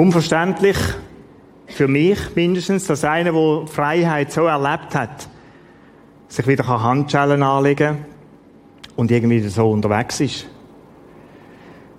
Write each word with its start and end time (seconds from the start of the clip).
Unverständlich, 0.00 0.78
für 1.66 1.86
mich 1.86 2.18
mindestens, 2.34 2.86
dass 2.86 3.04
einer, 3.04 3.32
der 3.32 3.66
Freiheit 3.66 4.32
so 4.32 4.46
erlebt 4.46 4.94
hat, 4.94 5.28
sich 6.26 6.46
wieder 6.46 6.66
Handschellen 6.66 7.42
anlegen 7.42 7.96
kann 7.98 8.04
und 8.96 9.10
irgendwie 9.10 9.40
so 9.40 9.70
unterwegs 9.70 10.20
ist. 10.20 10.46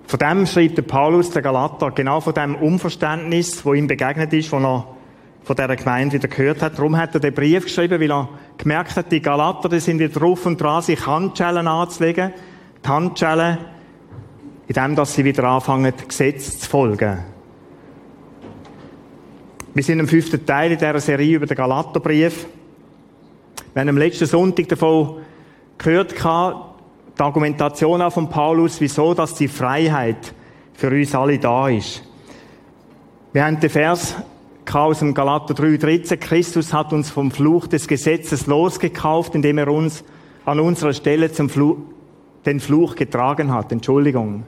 Von 0.08 0.18
dem 0.18 0.46
schreibt 0.48 0.78
der 0.78 0.82
Paulus, 0.82 1.30
der 1.30 1.42
Galater, 1.42 1.92
genau 1.92 2.18
von 2.18 2.34
dem 2.34 2.56
Unverständnis, 2.56 3.64
wo 3.64 3.72
ihm 3.72 3.86
begegnet 3.86 4.32
ist, 4.32 4.50
wo 4.50 4.56
er 4.56 4.84
von 5.44 5.54
dieser 5.54 5.76
Gemeinde 5.76 6.14
wieder 6.16 6.26
gehört 6.26 6.60
hat. 6.60 6.76
Darum 6.76 6.96
hat 6.96 7.14
er 7.14 7.20
den 7.20 7.32
Brief 7.32 7.66
geschrieben, 7.66 8.00
weil 8.00 8.10
er 8.10 8.28
gemerkt 8.58 8.96
hat, 8.96 9.12
die 9.12 9.22
Galater, 9.22 9.68
die 9.68 9.78
sind 9.78 10.00
wieder 10.00 10.18
drauf 10.18 10.44
und 10.44 10.60
dran, 10.60 10.82
sich 10.82 11.06
Handschellen 11.06 11.68
anzulegen. 11.68 12.32
Die 12.84 12.88
Handschellen, 12.88 13.58
in 14.66 14.74
dem, 14.74 14.96
dass 14.96 15.14
sie 15.14 15.24
wieder 15.24 15.44
anfangen, 15.44 15.94
Gesetz 16.08 16.58
zu 16.58 16.68
folgen. 16.68 17.31
Wir 19.74 19.82
sind 19.82 20.00
im 20.00 20.08
fünften 20.08 20.44
Teil 20.44 20.72
in 20.72 20.78
dieser 20.78 21.00
Serie 21.00 21.36
über 21.36 21.46
den 21.46 21.56
Galaterbrief. 21.56 22.46
Wir 23.72 23.80
haben 23.80 23.88
am 23.88 23.96
letzten 23.96 24.26
Sonntag 24.26 24.68
davon 24.68 25.22
gehört, 25.78 26.12
die 26.12 27.22
Argumentation 27.22 28.02
auch 28.02 28.12
von 28.12 28.28
Paulus, 28.28 28.82
wieso, 28.82 29.14
dass 29.14 29.34
die 29.34 29.48
Freiheit 29.48 30.34
für 30.74 30.90
uns 30.90 31.14
alle 31.14 31.38
da 31.38 31.70
ist. 31.70 32.02
Wir 33.32 33.46
haben 33.46 33.60
den 33.60 33.70
Vers 33.70 34.14
aus 34.70 34.98
dem 34.98 35.14
Galater 35.14 35.54
3,13. 35.54 36.18
Christus 36.18 36.74
hat 36.74 36.92
uns 36.92 37.08
vom 37.08 37.30
Fluch 37.30 37.66
des 37.66 37.88
Gesetzes 37.88 38.46
losgekauft, 38.46 39.34
indem 39.34 39.56
er 39.56 39.68
uns 39.68 40.04
an 40.44 40.60
unserer 40.60 40.92
Stelle 40.92 41.32
zum 41.32 41.48
Fluch, 41.48 41.78
den 42.44 42.60
Fluch 42.60 42.94
getragen 42.94 43.50
hat. 43.50 43.72
Entschuldigung. 43.72 44.44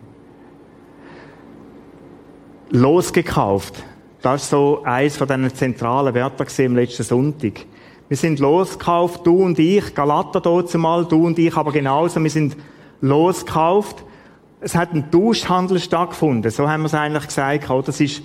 Losgekauft. 2.69 3.85
Das 4.25 4.45
ist 4.45 4.49
so 4.49 4.81
eins 4.85 5.19
von 5.19 5.29
diesen 5.29 5.55
zentralen 5.55 6.15
Wörtern 6.15 6.47
im 6.57 6.77
letzten 6.77 7.03
Sonntag. 7.03 7.67
Wir 8.09 8.17
sind 8.17 8.39
losgekauft, 8.39 9.27
du 9.27 9.43
und 9.43 9.59
ich, 9.59 9.95
Galater 9.95 10.41
dort 10.41 10.73
mal, 10.77 11.05
du 11.05 11.27
und 11.27 11.39
ich 11.39 11.55
aber 11.55 11.73
genauso, 11.73 12.23
wir 12.23 12.31
sind 12.31 12.57
losgekauft. 13.03 14.03
Es 14.63 14.75
hat 14.75 14.95
ein 14.95 15.11
Tauschhandel 15.11 15.79
stattgefunden, 15.79 16.51
so 16.51 16.67
haben 16.67 16.85
wir 16.85 16.87
es 16.87 16.95
eigentlich 16.95 17.27
gesagt. 17.27 17.69
Das 17.87 18.01
ist 18.01 18.23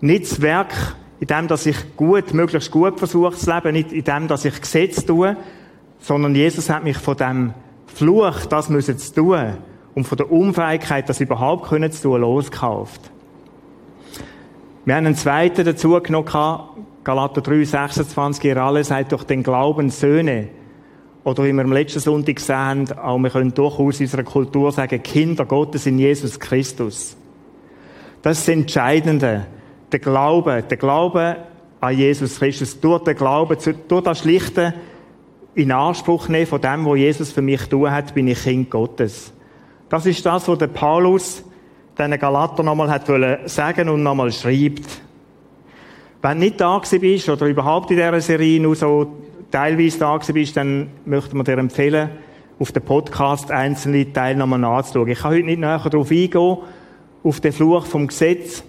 nicht 0.00 0.24
das 0.24 0.42
Werk, 0.42 0.96
in 1.20 1.28
dem, 1.28 1.46
dass 1.46 1.64
ich 1.64 1.76
gut, 1.96 2.34
möglichst 2.34 2.72
gut 2.72 2.98
versuche 2.98 3.36
zu 3.36 3.48
leben, 3.48 3.72
nicht 3.72 3.92
in 3.92 4.02
dem, 4.02 4.26
dass 4.26 4.44
ich 4.44 4.60
Gesetz 4.60 5.06
tue, 5.06 5.36
sondern 6.00 6.34
Jesus 6.34 6.68
hat 6.68 6.82
mich 6.82 6.98
von 6.98 7.16
dem 7.16 7.54
Fluch, 7.86 8.46
das 8.46 8.68
müssen 8.68 8.98
zu 8.98 9.14
tun, 9.14 9.58
und 9.94 10.08
von 10.08 10.18
der 10.18 10.28
Unfähigkeit, 10.28 11.08
das 11.08 11.20
überhaupt 11.20 11.68
können 11.68 11.92
zu 11.92 12.02
tun, 12.02 12.22
losgekauft. 12.22 13.12
Wir 14.86 14.94
haben 14.94 15.06
einen 15.06 15.16
zweiten 15.16 15.64
dazu 15.64 16.00
genommen, 16.00 16.28
Galater 17.02 17.40
3, 17.40 17.64
26, 17.64 18.44
ihr 18.44 18.56
alle 18.56 18.84
seid 18.84 19.10
durch 19.10 19.24
den 19.24 19.42
Glauben 19.42 19.90
Söhne. 19.90 20.46
Oder 21.24 21.42
wie 21.42 21.52
wir 21.52 21.64
am 21.64 21.72
letzten 21.72 21.98
Sonntag 21.98 22.36
gesehen 22.36 22.56
haben, 22.56 22.92
auch 22.92 23.18
wir 23.18 23.30
können 23.30 23.52
durchaus 23.52 23.98
in 23.98 24.06
unserer 24.06 24.22
Kultur 24.22 24.70
sagen, 24.70 25.02
Kinder 25.02 25.44
Gottes 25.44 25.86
in 25.86 25.98
Jesus 25.98 26.38
Christus. 26.38 27.16
Das 28.22 28.38
ist 28.38 28.46
das 28.46 28.54
Entscheidende. 28.54 29.46
Der 29.90 29.98
Glaube, 29.98 30.62
der 30.62 30.76
Glaube 30.76 31.38
an 31.80 31.98
Jesus 31.98 32.38
Christus, 32.38 32.78
durch 32.78 33.02
den 33.02 33.16
Glauben, 33.16 33.58
durch 33.88 34.04
das 34.04 34.20
Schlichte 34.20 34.72
in 35.56 35.72
Anspruch 35.72 36.28
nehmen 36.28 36.46
von 36.46 36.60
dem, 36.60 36.86
was 36.86 36.96
Jesus 36.96 37.32
für 37.32 37.42
mich 37.42 37.62
tun 37.62 37.90
hat, 37.90 38.14
bin 38.14 38.28
ich 38.28 38.40
Kind 38.40 38.70
Gottes. 38.70 39.32
Das 39.88 40.06
ist 40.06 40.24
das, 40.24 40.46
was 40.46 40.58
der 40.58 40.68
Paulus 40.68 41.42
den 41.98 42.18
Galater 42.18 42.62
nochmal 42.62 42.90
hat 42.90 43.06
sagen 43.46 43.88
und 43.88 44.02
nochmal 44.02 44.32
schreibt. 44.32 45.02
Wenn 46.22 46.38
du 46.38 46.44
nicht 46.44 46.60
da 46.60 46.78
bist 46.78 47.28
oder 47.28 47.46
überhaupt 47.46 47.90
in 47.90 47.96
dieser 47.96 48.20
Serie 48.20 48.60
nur 48.60 48.74
so 48.74 49.16
teilweise 49.50 49.98
da 49.98 50.18
bist, 50.18 50.56
dann 50.56 50.88
möchten 51.04 51.36
wir 51.36 51.44
dir 51.44 51.58
empfehlen, 51.58 52.10
auf 52.58 52.72
dem 52.72 52.82
Podcast 52.82 53.50
einzelne 53.50 54.12
Teilnahmen 54.12 54.62
nachzuschauen. 54.62 55.08
Ich 55.08 55.20
kann 55.20 55.32
heute 55.32 55.44
nicht 55.44 55.60
näher 55.60 55.78
darauf 55.78 56.10
eingehen, 56.10 56.58
auf 57.22 57.40
den 57.40 57.52
Fluch 57.52 57.86
vom 57.86 58.06
Gesetz 58.06 58.64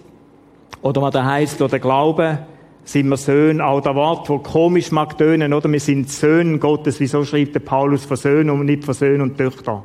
oder 0.82 1.02
was 1.02 1.12
da 1.12 1.24
heisst, 1.24 1.60
oder 1.60 1.78
Glaube, 1.78 2.38
sind 2.84 3.08
wir 3.08 3.16
Söhne, 3.16 3.64
auch 3.66 3.80
der 3.80 3.94
Wort, 3.94 4.28
wo 4.30 4.38
komisch 4.38 4.90
mag 4.92 5.18
tönen, 5.18 5.52
oder? 5.52 5.70
Wir 5.70 5.80
sind 5.80 6.08
Söhne 6.08 6.58
Gottes. 6.58 7.00
Wieso 7.00 7.24
schreibt 7.24 7.54
der 7.54 7.60
Paulus 7.60 8.06
von 8.06 8.16
Söhnen 8.16 8.50
und 8.50 8.64
nicht 8.64 8.84
von 8.84 8.94
Söhnen 8.94 9.20
und 9.20 9.36
Töchtern? 9.36 9.82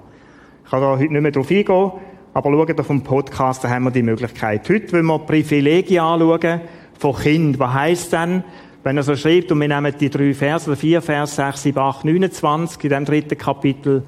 Ich 0.63 0.71
kann 0.71 0.81
da 0.81 0.91
heute 0.91 1.11
nicht 1.11 1.21
mehr 1.21 1.31
darauf 1.31 1.51
eingehen, 1.51 1.91
aber 2.33 2.51
schaut 2.51 2.79
auf 2.79 2.87
dem 2.87 3.01
Podcast, 3.01 3.63
da 3.63 3.69
haben 3.69 3.83
wir 3.83 3.91
die 3.91 4.01
Möglichkeit. 4.01 4.67
Heute 4.67 4.91
wollen 4.93 5.05
wir 5.05 5.19
Privilegien 5.19 6.03
anschauen, 6.03 6.61
von 6.97 7.15
Kind. 7.15 7.59
Was 7.59 7.73
heisst 7.73 8.13
denn, 8.13 8.43
wenn 8.83 8.97
er 8.97 9.03
so 9.03 9.15
schreibt, 9.15 9.51
und 9.51 9.59
wir 9.61 9.67
nehmen 9.67 9.93
die 9.99 10.09
drei 10.09 10.33
Verse, 10.33 10.75
vier 10.75 11.01
Vers, 11.01 11.35
6, 11.35 11.63
7, 11.63 11.77
8, 11.77 12.05
29, 12.05 12.83
in 12.83 12.89
dem 12.89 13.05
dritten 13.05 13.37
Kapitel, 13.37 14.03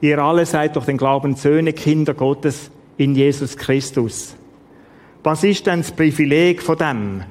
ihr 0.00 0.18
alle 0.18 0.46
seid 0.46 0.76
durch 0.76 0.86
den 0.86 0.96
Glauben 0.96 1.34
Söhne, 1.34 1.72
Kinder 1.72 2.14
Gottes 2.14 2.70
in 2.96 3.14
Jesus 3.14 3.56
Christus. 3.56 4.36
Was 5.22 5.44
ist 5.44 5.66
denn 5.66 5.80
das 5.80 5.92
Privileg 5.92 6.62
von 6.62 6.78
dem? 6.78 7.22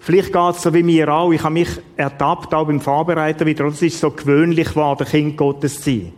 Vielleicht 0.00 0.32
geht 0.32 0.56
es 0.56 0.62
so 0.62 0.74
wie 0.74 0.82
mir 0.82 1.08
auch. 1.08 1.32
Ich 1.32 1.42
habe 1.44 1.54
mich 1.54 1.68
ertappt, 1.96 2.52
auch 2.52 2.66
beim 2.66 2.80
Vorbereiten 2.80 3.46
wieder. 3.46 3.64
Es 3.66 3.80
ist 3.80 4.00
so 4.00 4.10
gewöhnlich 4.10 4.70
geworden, 4.70 5.06
Kind 5.06 5.36
Gottes 5.36 5.80
zu 5.80 5.90
sein. 5.90 6.12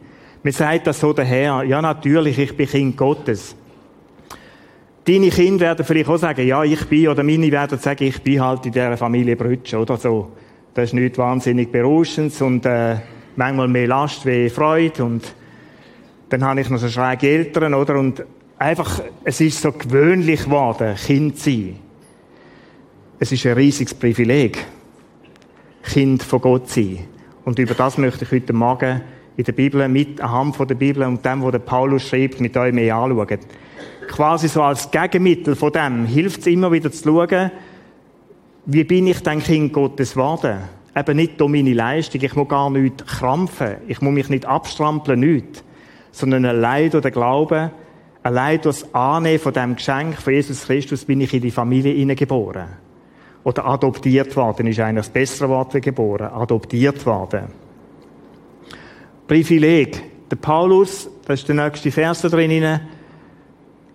Man 0.44 0.52
sagt 0.52 0.86
das 0.86 1.00
so 1.00 1.14
daher. 1.14 1.64
Ja, 1.66 1.80
natürlich, 1.80 2.38
ich 2.38 2.54
bin 2.54 2.68
Kind 2.68 2.96
Gottes. 2.98 3.56
Deine 5.06 5.30
Kinder 5.30 5.60
werden 5.64 5.86
vielleicht 5.86 6.08
auch 6.10 6.18
sagen, 6.18 6.46
ja, 6.46 6.62
ich 6.62 6.84
bin, 6.84 7.08
oder 7.08 7.22
meine 7.22 7.50
werden 7.50 7.78
sagen, 7.78 8.04
ich 8.04 8.22
bin 8.22 8.42
halt 8.42 8.66
in 8.66 8.72
dieser 8.72 8.94
Familie 8.98 9.36
Brütsch, 9.36 9.72
oder 9.72 9.96
so. 9.96 10.32
Das 10.74 10.84
ist 10.84 10.92
nicht 10.92 11.16
wahnsinnig 11.16 11.72
berauschend 11.72 12.38
und 12.42 12.66
äh, 12.66 12.96
manchmal 13.36 13.68
mehr 13.68 13.86
Last 13.86 14.26
wie 14.26 14.50
Freude 14.50 15.04
und 15.04 15.34
dann 16.28 16.44
habe 16.44 16.60
ich 16.60 16.68
noch 16.68 16.78
so 16.78 16.88
schräge 16.88 17.26
Eltern, 17.26 17.72
oder? 17.72 17.98
Und 17.98 18.22
einfach, 18.58 19.00
es 19.24 19.40
ist 19.40 19.62
so 19.62 19.72
gewöhnlich 19.72 20.44
geworden, 20.44 20.94
Kind 20.96 21.38
zu 21.38 21.50
sein. 21.50 21.76
Es 23.18 23.32
ist 23.32 23.46
ein 23.46 23.54
riesiges 23.54 23.94
Privileg, 23.94 24.58
Kind 25.84 26.22
von 26.22 26.42
Gott 26.42 26.68
zu 26.68 26.82
sein. 26.82 26.98
Und 27.46 27.58
über 27.58 27.72
das 27.72 27.96
möchte 27.96 28.24
ich 28.24 28.32
heute 28.32 28.52
Morgen 28.52 29.00
in 29.36 29.44
der 29.44 29.52
Bibel, 29.52 29.88
mit 29.88 30.20
anhand 30.20 30.58
der 30.58 30.74
Bibel 30.74 31.02
und 31.04 31.24
dem, 31.24 31.42
was 31.42 31.60
Paulus 31.64 32.08
schreibt, 32.08 32.40
mit 32.40 32.56
euch 32.56 32.72
mehr 32.72 32.96
anschauen 32.96 33.38
quasi 34.08 34.48
so 34.48 34.62
als 34.62 34.90
Gegenmittel 34.90 35.56
von 35.56 35.72
dem 35.72 36.06
hilft 36.06 36.40
es 36.40 36.46
immer 36.46 36.70
wieder 36.72 36.90
zu 36.90 37.04
schauen, 37.04 37.50
wie 38.66 38.84
bin 38.84 39.06
ich 39.06 39.22
denn 39.22 39.42
Kind 39.42 39.72
Gottes 39.72 40.12
geworden? 40.12 40.58
Eben 40.96 41.16
nicht 41.16 41.40
durch 41.40 41.50
meine 41.50 41.74
Leistung. 41.74 42.22
Ich 42.22 42.36
muss 42.36 42.48
gar 42.48 42.70
nicht 42.70 43.06
krampfen. 43.06 43.76
Ich 43.88 44.00
muss 44.00 44.14
mich 44.14 44.28
nicht 44.28 44.46
abstrampeln, 44.46 45.20
nicht. 45.20 45.64
Sondern 46.12 46.44
allein 46.44 46.90
durch 46.90 47.02
den 47.02 47.12
Glauben, 47.12 47.70
allein 48.22 48.60
durch 48.60 48.80
das 48.80 48.94
Annehmen 48.94 49.40
von 49.40 49.52
dem 49.52 49.74
Geschenk 49.74 50.16
von 50.16 50.32
Jesus 50.32 50.66
Christus 50.66 51.04
bin 51.04 51.20
ich 51.20 51.34
in 51.34 51.42
die 51.42 51.50
Familie 51.50 51.92
hineingeboren. 51.92 52.68
Oder 53.42 53.66
adoptiert 53.66 54.34
worden, 54.36 54.68
ist 54.68 54.80
eigentlich 54.80 55.06
das 55.06 55.12
bessere 55.12 55.48
Wort 55.48 55.74
wie 55.74 55.80
geboren. 55.80 56.28
Adoptiert 56.32 57.04
worden. 57.04 57.63
Privileg. 59.26 60.02
Der 60.30 60.36
Paulus, 60.36 61.08
das 61.26 61.40
ist 61.40 61.48
der 61.48 61.54
nächste 61.54 61.90
Vers 61.90 62.22
da 62.22 62.28
drin, 62.28 62.80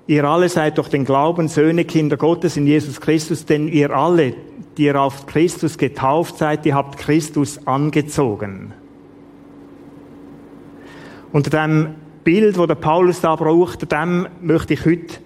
Ihr 0.10 0.24
alle 0.24 0.50
seid 0.50 0.80
durch 0.80 0.88
den 0.88 1.06
Glauben 1.06 1.48
Söhne, 1.48 1.86
Kinder 1.86 2.18
Gottes 2.18 2.58
in 2.58 2.66
Jesus 2.66 3.00
Christus, 3.00 3.46
denn 3.46 3.68
ihr 3.68 3.92
alle, 3.92 4.34
die 4.76 4.86
ihr 4.86 5.00
auf 5.00 5.28
Christus 5.28 5.78
getauft 5.78 6.40
seid, 6.40 6.66
ihr 6.66 6.74
habt 6.74 6.98
Christus 6.98 7.60
angezogen. 7.68 8.74
Unter 11.31 11.52
dem 11.52 11.94
Bild, 12.24 12.58
wo 12.58 12.66
der 12.66 12.74
Paulus 12.74 13.22
da 13.22 13.36
braucht, 13.36 13.92
dem 13.92 14.28
möchte 14.42 14.74
ich 14.74 14.84
heute 14.84 15.18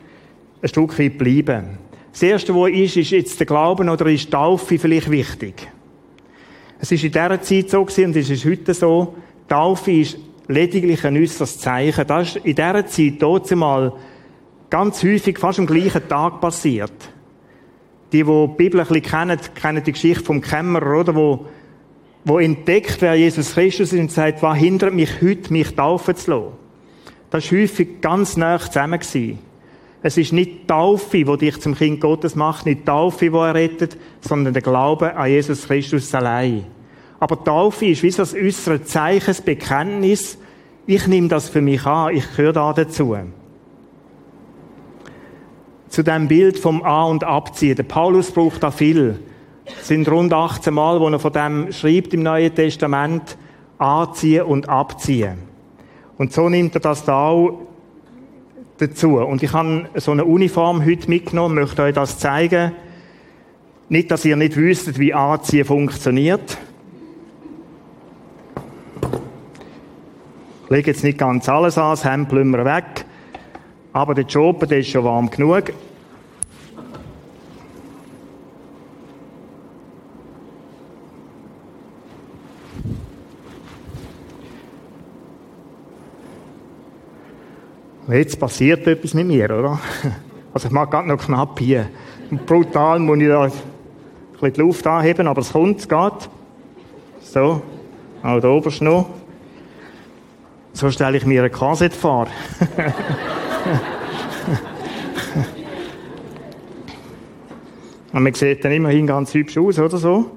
ein 0.62 0.68
Stück 0.68 1.00
weit 1.00 1.18
bleiben. 1.18 1.78
Das 2.12 2.22
Erste, 2.24 2.54
was 2.54 2.72
ist, 2.72 2.98
ist 2.98 3.12
jetzt 3.12 3.40
der 3.40 3.48
Glauben 3.48 3.88
oder 3.88 4.08
ist 4.08 4.32
Taufe 4.32 4.78
vielleicht 4.78 5.10
wichtig? 5.10 5.66
Es 6.80 6.92
ist 6.92 7.06
in 7.06 7.12
dieser 7.14 7.42
Zeit 7.42 7.70
so 7.70 7.86
gewesen 7.86 8.08
und 8.08 8.18
es 8.18 8.30
ist 8.30 8.44
heute 8.44 8.74
so, 8.74 9.16
Taufe 9.48 9.92
ist 9.92 10.18
lediglich 10.48 11.06
ein 11.06 11.18
äußeres 11.18 11.60
Zeichen. 11.60 12.08
Das 12.08 12.36
ist 12.36 12.46
in 12.46 12.56
dieser 12.56 12.86
Zeit 12.86 13.14
dort 13.20 13.52
mal 13.52 13.94
ganz 14.70 15.04
häufig 15.04 15.38
fast 15.38 15.60
am 15.60 15.66
gleichen 15.66 16.08
Tag 16.08 16.42
passiert. 16.42 16.94
Die, 18.12 18.24
die 18.24 18.48
die 18.48 18.54
Bibel 18.58 18.80
ein 18.80 18.88
bisschen 18.88 19.04
kennen, 19.04 19.40
kennen 19.56 19.84
die 19.84 19.92
Geschichte 19.92 20.24
vom 20.24 20.42
Kämmerer, 20.42 21.00
oder? 21.00 21.16
Wo, 21.16 21.46
wo 22.26 22.40
entdeckt, 22.40 22.98
wer 23.00 23.16
Jesus 23.16 23.54
Christus 23.54 23.92
ist 23.92 24.00
und 24.00 24.12
sagt, 24.12 24.42
was 24.42 24.58
hindert 24.58 24.94
mich 24.94 25.22
heute, 25.22 25.52
mich 25.52 25.76
taufen 25.76 26.16
zu 26.16 26.32
lassen? 26.32 26.48
Das 27.30 27.52
war 27.52 27.60
häufig 27.60 28.02
ganz 28.02 28.38
nah 28.38 28.60
zusammen. 28.60 29.00
Gewesen. 29.00 29.40
Es 30.06 30.18
ist 30.18 30.34
nicht 30.34 30.52
die 30.52 30.68
Taufe, 30.68 31.24
die 31.24 31.38
dich 31.38 31.60
zum 31.62 31.76
Kind 31.76 32.02
Gottes 32.02 32.36
macht, 32.36 32.66
nicht 32.66 32.82
die 32.82 32.86
Taufe, 32.86 33.30
die 33.30 33.36
er 33.36 33.56
rettet, 33.56 33.98
sondern 34.22 34.54
der 34.54 34.62
Glaube 34.62 35.16
an 35.16 35.30
Jesus 35.30 35.66
Christus 35.66 36.14
allein. 36.14 36.66
Aber 37.24 37.42
Taufe 37.42 37.86
ist 37.86 38.04
wie 38.04 38.12
so 38.12 38.24
ein 38.24 38.46
äußeres 38.46 38.84
Zeichen, 38.84 39.28
das 39.28 39.40
Bekenntnis. 39.40 40.38
Ich 40.86 41.08
nehme 41.08 41.30
das 41.30 41.48
für 41.48 41.62
mich 41.62 41.86
an, 41.86 42.14
ich 42.14 42.30
gehöre 42.36 42.52
da 42.52 42.74
dazu. 42.74 43.16
zu 45.88 46.04
dem 46.04 46.28
Bild 46.28 46.60
vom 46.60 46.84
A- 46.84 47.06
und 47.06 47.24
Abziehen. 47.24 47.78
Der 47.78 47.84
Paulus 47.84 48.30
braucht 48.32 48.62
da 48.62 48.72
viel. 48.72 49.22
Es 49.64 49.88
sind 49.88 50.10
rund 50.10 50.34
18 50.34 50.74
Mal, 50.74 51.00
wo 51.00 51.08
er 51.08 51.18
von 51.18 51.32
dem 51.32 51.72
schreibt 51.72 52.14
im 52.14 52.24
Neuen 52.24 52.54
Testament, 52.54 53.38
anziehen 53.78 54.44
und 54.44 54.68
abziehen. 54.68 55.38
Und 56.18 56.34
so 56.34 56.50
nimmt 56.50 56.76
er 56.76 56.82
das 56.82 57.06
da 57.06 57.28
auch 57.28 57.58
dazu. 58.80 59.20
Und 59.20 59.42
ich 59.44 59.54
habe 59.54 59.88
so 59.96 60.12
eine 60.12 60.26
Uniform 60.26 60.86
heute 60.86 61.10
mitgenommen, 61.10 61.56
möchte 61.56 61.84
euch 61.84 61.94
das 61.94 62.20
zeigen. 62.20 62.74
Nicht, 63.88 64.12
dass 64.12 64.26
ihr 64.26 64.36
nicht 64.36 64.58
wüsstet, 64.58 65.00
wie 65.00 65.14
Anziehen 65.14 65.64
funktioniert. 65.64 66.58
Lege 70.74 70.92
jetzt 70.92 71.04
nicht 71.04 71.20
ganz 71.20 71.48
alles 71.48 71.78
an, 71.78 71.92
das 71.92 72.04
Hemd 72.04 72.32
wir 72.32 72.66
weg. 72.66 73.06
Aber 73.94 74.16
der 74.16 74.26
Job, 74.26 74.68
der 74.68 74.80
ist 74.80 74.90
schon 74.90 75.04
warm 75.04 75.30
genug. 75.30 75.72
Jetzt 88.10 88.40
passiert 88.40 88.86
etwas 88.88 89.14
mit 89.14 89.28
mir, 89.28 89.46
oder? 89.46 89.80
Also 90.56 90.68
ich 90.68 90.72
mag 90.72 90.92
gerade 90.92 91.08
noch 91.08 91.18
knapp 91.18 91.58
hier. 91.58 91.88
Brutal 92.46 93.00
muss 93.00 93.18
ich 93.18 93.28
da 93.28 93.42
ein 93.46 93.52
bisschen 94.34 94.54
die 94.54 94.60
Luft 94.62 94.86
anheben, 94.86 95.26
aber 95.26 95.42
es 95.42 95.52
kommt, 95.52 95.80
es 95.80 95.90
geht. 95.90 96.30
So, 97.22 97.64
auch 98.22 98.40
da 98.40 98.50
oben 98.50 98.72
noch. 98.82 99.23
So 100.74 100.90
stelle 100.92 101.18
ich 101.18 101.26
mir 101.26 101.42
eine 101.42 101.50
Kassette 101.50 101.96
vor. 101.96 102.28
Und 108.14 108.22
man 108.22 108.34
sieht 108.34 108.64
dann 108.64 108.72
immerhin 108.72 109.08
ganz 109.08 109.34
hübsch 109.34 109.58
aus, 109.58 109.80
oder 109.80 109.98
so? 109.98 110.30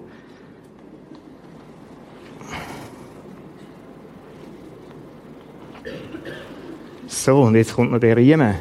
So, 7.06 7.42
und 7.42 7.54
jetzt 7.56 7.74
kommt 7.74 7.92
noch 7.92 7.98
der 7.98 8.16
Riemen. 8.16 8.54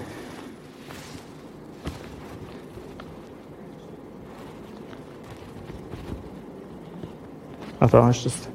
Ah, 7.80 7.88
da 7.88 8.10
ist 8.10 8.26
das 8.26 8.50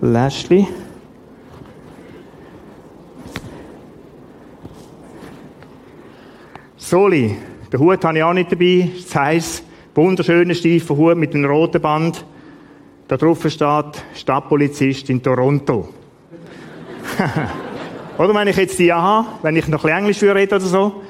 Läschli. 0.00 0.68
Soli, 6.92 7.34
den 7.72 7.80
Hut 7.80 8.04
habe 8.04 8.18
ich 8.18 8.22
auch 8.22 8.34
nicht 8.34 8.52
dabei. 8.52 8.90
Das 8.94 9.16
heisst, 9.16 9.64
wunderschöner 9.94 10.52
Stiefelhut 10.52 11.16
mit 11.16 11.34
einem 11.34 11.46
roten 11.46 11.80
Band. 11.80 12.22
Da 13.08 13.16
drauf 13.16 13.38
steht 13.48 14.04
Stadtpolizist 14.14 15.08
in 15.08 15.22
Toronto. 15.22 15.88
oder 18.18 18.34
wenn 18.34 18.48
ich 18.48 18.58
jetzt 18.58 18.78
die 18.78 18.92
habe, 18.92 19.26
wenn 19.40 19.56
ich 19.56 19.68
noch 19.68 19.86
ein 19.86 20.00
Englisch 20.00 20.22
rede 20.22 20.54
oder 20.54 20.60
so, 20.60 21.02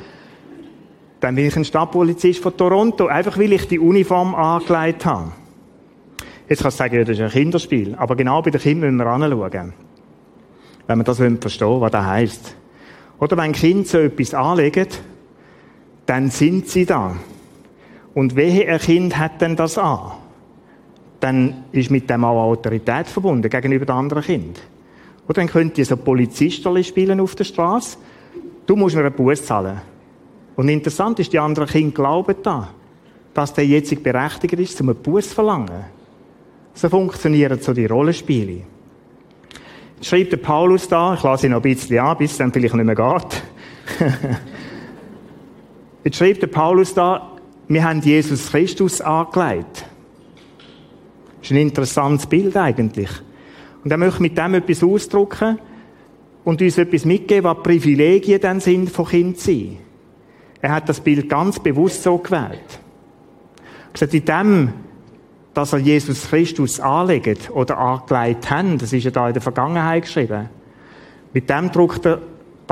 dann 1.19 1.35
bin 1.35 1.47
ich 1.47 1.57
ein 1.57 1.65
Stadtpolizist 1.65 2.41
von 2.41 2.57
Toronto, 2.57 3.09
einfach 3.09 3.37
weil 3.37 3.53
ich 3.53 3.67
die 3.67 3.81
Uniform 3.81 4.37
angelegt 4.37 5.05
habe. 5.05 5.33
Jetzt 6.49 6.63
kannst 6.63 6.79
du 6.79 6.85
sagen, 6.85 6.95
ja, 6.95 7.01
das 7.03 7.19
ist 7.19 7.23
ein 7.25 7.31
Kinderspiel. 7.31 7.97
Aber 7.97 8.15
genau 8.15 8.41
bei 8.41 8.53
den 8.53 8.61
Kindern 8.61 8.95
müssen 8.95 9.05
wir 9.05 9.13
anschauen. 9.13 9.73
Wenn 10.87 10.99
wir 10.99 11.03
das 11.03 11.17
verstehen 11.17 11.81
was 11.81 11.91
das 11.91 12.07
heisst. 12.07 12.57
Oder 13.19 13.37
wenn 13.37 13.51
Kinder 13.51 13.85
so 13.85 13.99
etwas 13.99 14.33
anlegen, 14.33 14.87
dann 16.13 16.29
sind 16.29 16.69
sie 16.69 16.85
da. 16.85 17.17
Und 18.13 18.37
welche 18.37 18.69
ein 18.69 18.79
Kind 18.79 19.17
hat 19.17 19.41
denn 19.41 19.57
das 19.57 19.79
an? 19.79 20.13
Dann 21.21 21.65
ist 21.73 21.91
mit 21.91 22.11
dem 22.11 22.23
auch 22.23 22.51
Autorität 22.51 23.07
verbunden 23.07 23.49
gegenüber 23.49 23.87
den 23.87 23.97
anderen 23.97 24.23
Kind. 24.23 24.61
Oder 25.25 25.37
dann 25.37 25.47
könnt 25.47 25.79
ihr 25.79 25.87
so 25.87 25.97
Polizisten 25.97 26.85
spielen 26.85 27.19
auf 27.19 27.35
der 27.35 27.45
Straße. 27.45 27.97
Du 28.67 28.77
musst 28.77 28.95
mir 28.95 29.07
einen 29.07 29.15
Bus 29.15 29.43
zahlen. 29.43 29.81
Und 30.55 30.69
interessant 30.69 31.19
ist, 31.19 31.33
die 31.33 31.39
anderen 31.39 31.67
Kinder 31.67 31.95
glauben 31.95 32.37
da, 32.43 32.69
dass 33.33 33.55
der 33.55 33.65
jetzt 33.65 34.03
berechtigt 34.03 34.53
ist, 34.53 34.79
um 34.83 34.91
einen 34.91 34.99
Bus 35.03 35.31
zu 35.31 35.35
verlangen. 35.35 35.87
So 36.75 36.91
funktionieren 36.91 37.59
so 37.59 37.73
die 37.73 37.87
Rollenspiele. 37.87 38.65
Jetzt 39.97 40.09
schreibt 40.09 40.33
der 40.33 40.37
Paulus 40.37 40.87
da, 40.87 41.15
ich 41.15 41.23
lasse 41.23 41.47
ihn 41.47 41.53
noch 41.53 41.61
ein 41.61 41.63
bisschen 41.63 42.01
an, 42.01 42.19
bis 42.19 42.33
es 42.33 42.37
dann 42.37 42.53
vielleicht 42.53 42.75
nicht 42.75 42.85
mehr 42.85 42.95
geht. 42.95 43.43
Jetzt 46.05 46.17
schreibt 46.17 46.43
der 46.43 46.49
Paulus 46.49 46.95
da, 46.95 47.31
wir 47.69 47.85
haben 47.85 48.01
Jesus 48.01 48.51
Christus 48.51 49.01
angelegt. 49.01 49.87
Das 51.41 51.51
ist 51.51 51.53
ein 51.53 51.57
interessantes 51.57 52.27
Bild 52.27 52.57
eigentlich. 52.57 53.11
Und 53.85 53.91
er 53.91 53.99
möchte 53.99 54.23
mit 54.23 54.37
dem 54.37 54.55
etwas 54.55 54.83
ausdrücken 54.83 55.59
und 56.45 56.61
uns 56.61 56.79
etwas 56.79 57.05
mitgeben, 57.05 57.45
was 57.45 57.63
Privilegien 57.63 58.41
dann 58.41 58.61
sind 58.61 58.91
von 58.91 59.07
Kind 59.07 59.39
sein. 59.39 59.79
Er 60.61 60.73
hat 60.73 60.89
das 60.89 61.01
Bild 61.01 61.29
ganz 61.29 61.59
bewusst 61.59 62.03
so 62.03 62.19
gewählt. 62.19 62.81
Er 63.59 63.93
gesagt, 63.93 64.15
in 64.15 64.25
dem, 64.25 64.73
dass 65.55 65.73
er 65.73 65.81
Jesus 65.81 66.29
Christus 66.29 66.81
anlegt 66.81 67.51
oder 67.51 67.79
angelegt 67.79 68.51
hat, 68.51 68.81
das 68.81 68.93
ist 68.93 69.05
ja 69.05 69.11
da 69.11 69.29
in 69.29 69.35
der 69.35 69.43
Vergangenheit 69.43 70.05
geschrieben, 70.05 70.49
mit 71.33 71.49
dem 71.49 71.71
drückt 71.71 72.07
er 72.07 72.21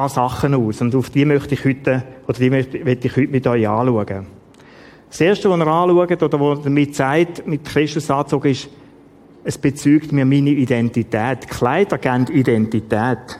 paar 0.00 0.08
Sachen 0.08 0.54
aus. 0.54 0.80
Und 0.80 0.94
auf 0.94 1.10
die 1.10 1.26
möchte 1.26 1.54
ich 1.54 1.64
heute, 1.64 2.02
oder 2.26 2.38
die 2.38 2.48
möchte, 2.48 2.78
ich 2.78 3.16
heute 3.16 3.28
mit 3.28 3.46
euch 3.46 3.68
anschauen. 3.68 4.26
Das 5.10 5.20
erste, 5.20 5.50
was 5.50 5.60
er 5.60 5.66
anschaut, 5.66 6.22
oder 6.22 6.40
was 6.40 6.58
er 6.58 6.64
damit 6.64 6.94
sagt, 6.94 7.46
mit 7.46 7.64
Christus 7.66 8.10
angezogen 8.10 8.50
ist, 8.50 8.70
es 9.44 9.58
bezeugt 9.58 10.12
mir 10.12 10.24
meine 10.24 10.50
Identität. 10.50 11.48
Kleider 11.48 11.98
geben 11.98 12.26
Identität. 12.28 13.38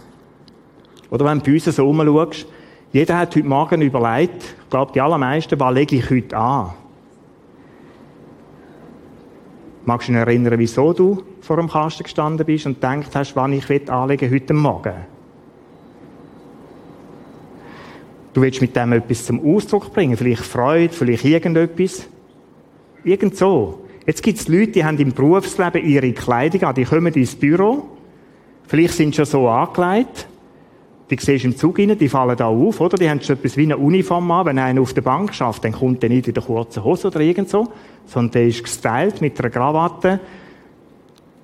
Oder 1.11 1.25
wenn 1.25 1.39
du 1.39 1.45
bei 1.45 1.53
uns 1.53 1.65
so 1.65 1.89
umschaust, 1.89 2.47
jeder 2.93 3.19
hat 3.19 3.37
heute 3.37 3.47
Morgen 3.47 3.81
überlegt, 3.81 4.43
ich 4.65 4.71
glaube, 4.71 4.93
die 4.93 5.01
allermeisten, 5.01 5.59
was 5.59 5.75
lege 5.75 5.97
ich 5.97 6.11
heute 6.11 6.37
an? 6.37 6.71
Magst 9.87 10.09
du 10.09 10.13
dich 10.13 10.21
erinnern, 10.21 10.59
wieso 10.59 10.93
du 10.93 11.23
vor 11.41 11.57
dem 11.57 11.69
Kasten 11.69 12.03
gestanden 12.03 12.45
bist 12.45 12.67
und 12.67 12.75
gedacht 12.75 13.15
hast, 13.15 13.35
wann 13.35 13.53
ich 13.55 13.91
anlegen 13.91 14.31
heute 14.31 14.53
Morgen? 14.53 15.20
Du 18.33 18.43
willst 18.43 18.61
mit 18.61 18.77
dem 18.77 18.93
etwas 18.93 19.25
zum 19.25 19.45
Ausdruck 19.45 19.93
bringen, 19.93 20.17
vielleicht 20.17 20.45
Freude, 20.45 20.93
vielleicht 20.93 21.25
irgendetwas. 21.25 22.07
Irgend 23.03 23.37
so. 23.37 23.81
Jetzt 24.07 24.23
gibt 24.23 24.39
es 24.39 24.49
Leute, 24.49 24.73
die 24.73 24.85
haben 24.85 24.99
im 24.99 25.13
Berufsleben 25.13 25.85
ihre 25.85 26.13
Kleidung 26.13 26.63
an, 26.65 26.75
die 26.75 26.85
kommen 26.85 27.13
ins 27.13 27.35
Büro, 27.35 27.89
vielleicht 28.67 28.95
sind 28.95 29.15
sie 29.15 29.17
schon 29.17 29.25
so 29.27 29.49
angelegt, 29.49 30.27
die 31.11 31.17
siehst 31.19 31.45
du 31.45 31.49
im 31.49 31.57
Zug 31.57 31.79
rein, 31.79 31.99
die 31.99 32.09
fallen 32.09 32.37
da 32.37 32.47
auf, 32.47 32.81
oder? 32.81 32.97
Die 32.97 33.11
haben 33.11 33.21
schon 33.21 33.37
etwas 33.37 33.57
wie 33.57 33.65
eine 33.65 33.77
Uniform 33.77 34.31
an. 34.31 34.47
Wenn 34.47 34.59
einer 34.61 34.81
auf 34.81 34.95
der 34.95 35.01
Bank 35.01 35.35
schafft, 35.35 35.65
dann 35.65 35.73
kommt 35.73 36.03
der 36.03 36.09
nicht 36.09 36.29
in 36.29 36.35
der 36.35 36.43
kurzen 36.43 36.85
Hose 36.85 37.09
oder 37.09 37.21
irgend 37.21 37.49
so, 37.49 37.67
sondern 38.07 38.31
der 38.33 38.47
ist 38.47 38.63
gestylt 38.63 39.21
mit 39.21 39.39
einer 39.41 39.51
Krawatte. 39.51 40.21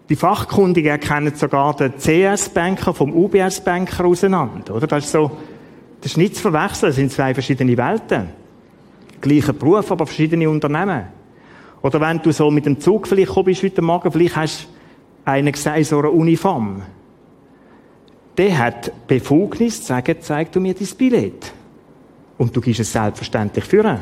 Die 0.08 0.14
Fachkundigen 0.14 0.92
erkennen 0.92 1.34
sogar 1.34 1.74
den 1.74 1.94
CS-Banker 1.98 2.94
vom 2.94 3.12
UBS-Banker 3.12 4.04
auseinander, 4.04 4.76
oder? 4.76 4.86
Das 4.86 5.04
ist 5.04 5.10
so, 5.10 5.32
das 6.06 6.12
ist 6.12 6.18
nicht 6.18 6.36
zu 6.36 6.42
verwechseln, 6.42 6.90
das 6.90 6.94
sind 6.94 7.10
zwei 7.10 7.34
verschiedene 7.34 7.76
Welten. 7.76 8.28
Gleicher 9.20 9.52
Beruf, 9.52 9.90
aber 9.90 10.06
verschiedene 10.06 10.48
Unternehmen. 10.48 11.06
Oder 11.82 12.00
wenn 12.00 12.22
du 12.22 12.30
so 12.30 12.48
mit 12.48 12.64
dem 12.64 12.78
Zug 12.78 13.08
vielleicht 13.08 13.32
kommst 13.32 13.46
bist 13.46 13.62
heute 13.64 13.82
Morgen, 13.82 14.12
vielleicht 14.12 14.36
hast 14.36 14.62
du 14.62 14.68
einen 15.28 15.50
gesagt, 15.50 15.84
so 15.84 15.98
eine 15.98 16.12
Uniform. 16.12 16.82
Der 18.38 18.56
hat 18.56 19.08
Befugnis 19.08 19.80
zu 19.80 19.88
sagen, 19.88 20.14
zeig 20.20 20.52
du 20.52 20.60
mir 20.60 20.74
dein 20.74 20.86
Billett. 20.96 21.52
Und 22.38 22.54
du 22.54 22.60
gibst 22.60 22.78
es 22.78 22.92
selbstverständlich 22.92 23.64
führen. 23.64 23.98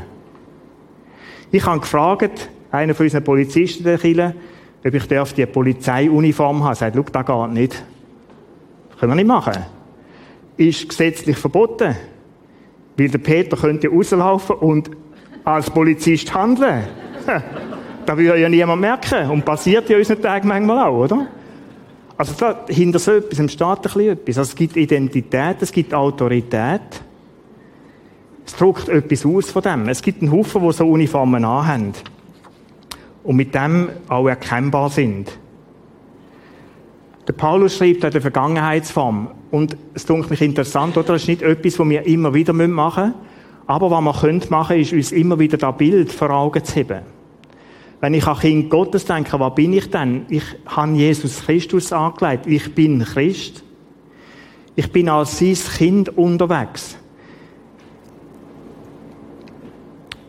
Ich 1.50 1.64
habe 1.64 1.80
gefragt, 1.80 2.50
einer 2.70 2.94
von 2.94 3.06
unseren 3.06 3.24
Polizisten 3.24 3.82
der 3.82 3.96
Kille, 3.96 4.34
ob 4.84 4.92
ich 4.92 5.06
die 5.32 5.46
Polizeiuniform 5.46 6.64
haben. 6.64 6.72
Er 6.72 6.74
sagt, 6.74 6.96
schau, 6.96 7.02
das 7.02 7.24
geht 7.24 7.52
nicht. 7.54 7.82
Das 8.90 8.98
können 8.98 9.12
wir 9.12 9.16
nicht 9.16 9.26
machen 9.26 9.83
ist 10.56 10.88
gesetzlich 10.88 11.36
verboten. 11.36 11.96
Weil 12.96 13.08
der 13.08 13.18
Peter 13.18 13.56
könnte 13.56 13.88
rauslaufen 13.88 14.56
und 14.56 14.90
als 15.44 15.70
Polizist 15.70 16.32
handeln. 16.32 16.84
da 18.06 18.16
würde 18.16 18.40
ja 18.40 18.48
niemand 18.48 18.80
merken. 18.80 19.30
Und 19.30 19.44
passiert 19.44 19.88
ja 19.88 19.98
unseren 19.98 20.22
Tag 20.22 20.44
manchmal 20.44 20.86
auch, 20.86 21.04
oder? 21.04 21.26
Also 22.16 22.34
da, 22.38 22.64
hinter 22.68 22.98
so 22.98 23.12
etwas 23.12 23.38
im 23.38 23.48
Staat 23.48 23.96
ein 23.96 24.08
etwas. 24.08 24.38
Also 24.38 24.50
es 24.50 24.54
gibt 24.54 24.76
Identität, 24.76 25.56
es 25.60 25.72
gibt 25.72 25.92
Autorität. 25.92 27.02
Es 28.46 28.54
drückt 28.54 28.88
etwas 28.88 29.26
aus 29.26 29.50
von 29.50 29.62
dem. 29.62 29.88
Es 29.88 30.02
gibt 30.02 30.22
einen 30.22 30.30
Haufen, 30.30 30.62
die 30.62 30.72
so 30.72 30.88
Uniformen 30.88 31.44
anhaben. 31.44 31.92
Und 33.24 33.36
mit 33.36 33.54
dem 33.54 33.88
auch 34.08 34.28
erkennbar 34.28 34.90
sind. 34.90 35.30
Der 37.26 37.32
Paulus 37.32 37.76
schreibt 37.76 38.04
an 38.04 38.10
der 38.10 38.20
Vergangenheitsform. 38.20 39.28
Und 39.50 39.76
es 39.94 40.04
tut 40.04 40.28
mich 40.28 40.42
interessant, 40.42 40.96
oder? 40.96 41.14
Das 41.14 41.22
ist 41.22 41.28
nicht 41.28 41.42
etwas, 41.42 41.78
was 41.78 41.88
wir 41.88 42.06
immer 42.06 42.34
wieder 42.34 42.52
machen 42.52 43.04
müssen. 43.04 43.14
Aber 43.66 43.90
was 43.90 44.02
wir 44.02 44.12
können 44.12 44.42
machen, 44.50 44.78
ist 44.78 44.92
uns 44.92 45.12
immer 45.12 45.38
wieder 45.38 45.56
das 45.56 45.76
Bild 45.76 46.12
vor 46.12 46.30
Augen 46.30 46.62
zu 46.62 46.74
heben. 46.74 47.00
Wenn 48.00 48.12
ich 48.12 48.26
an 48.26 48.38
Kind 48.38 48.68
Gottes 48.68 49.06
denke, 49.06 49.40
was 49.40 49.54
bin 49.54 49.72
ich 49.72 49.88
denn? 49.88 50.26
Ich 50.28 50.44
habe 50.66 50.92
Jesus 50.92 51.46
Christus 51.46 51.92
angelegt. 51.92 52.46
Ich 52.46 52.74
bin 52.74 53.02
Christ. 53.02 53.64
Ich 54.76 54.92
bin 54.92 55.08
als 55.08 55.38
sein 55.38 55.56
Kind 55.78 56.18
unterwegs. 56.18 56.98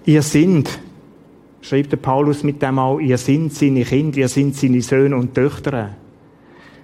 Ihr 0.06 0.22
sind, 0.22 0.80
schreibt 1.62 1.92
der 1.92 1.98
Paulus 1.98 2.44
mit 2.44 2.62
dem 2.62 2.78
auch, 2.78 3.00
ihr 3.00 3.18
sind 3.18 3.54
seine 3.54 3.84
Kinder, 3.84 4.20
ihr 4.20 4.30
sind 4.30 4.56
seine 4.56 4.82
Söhne 4.82 5.18
und 5.18 5.34
Töchter. 5.34 5.96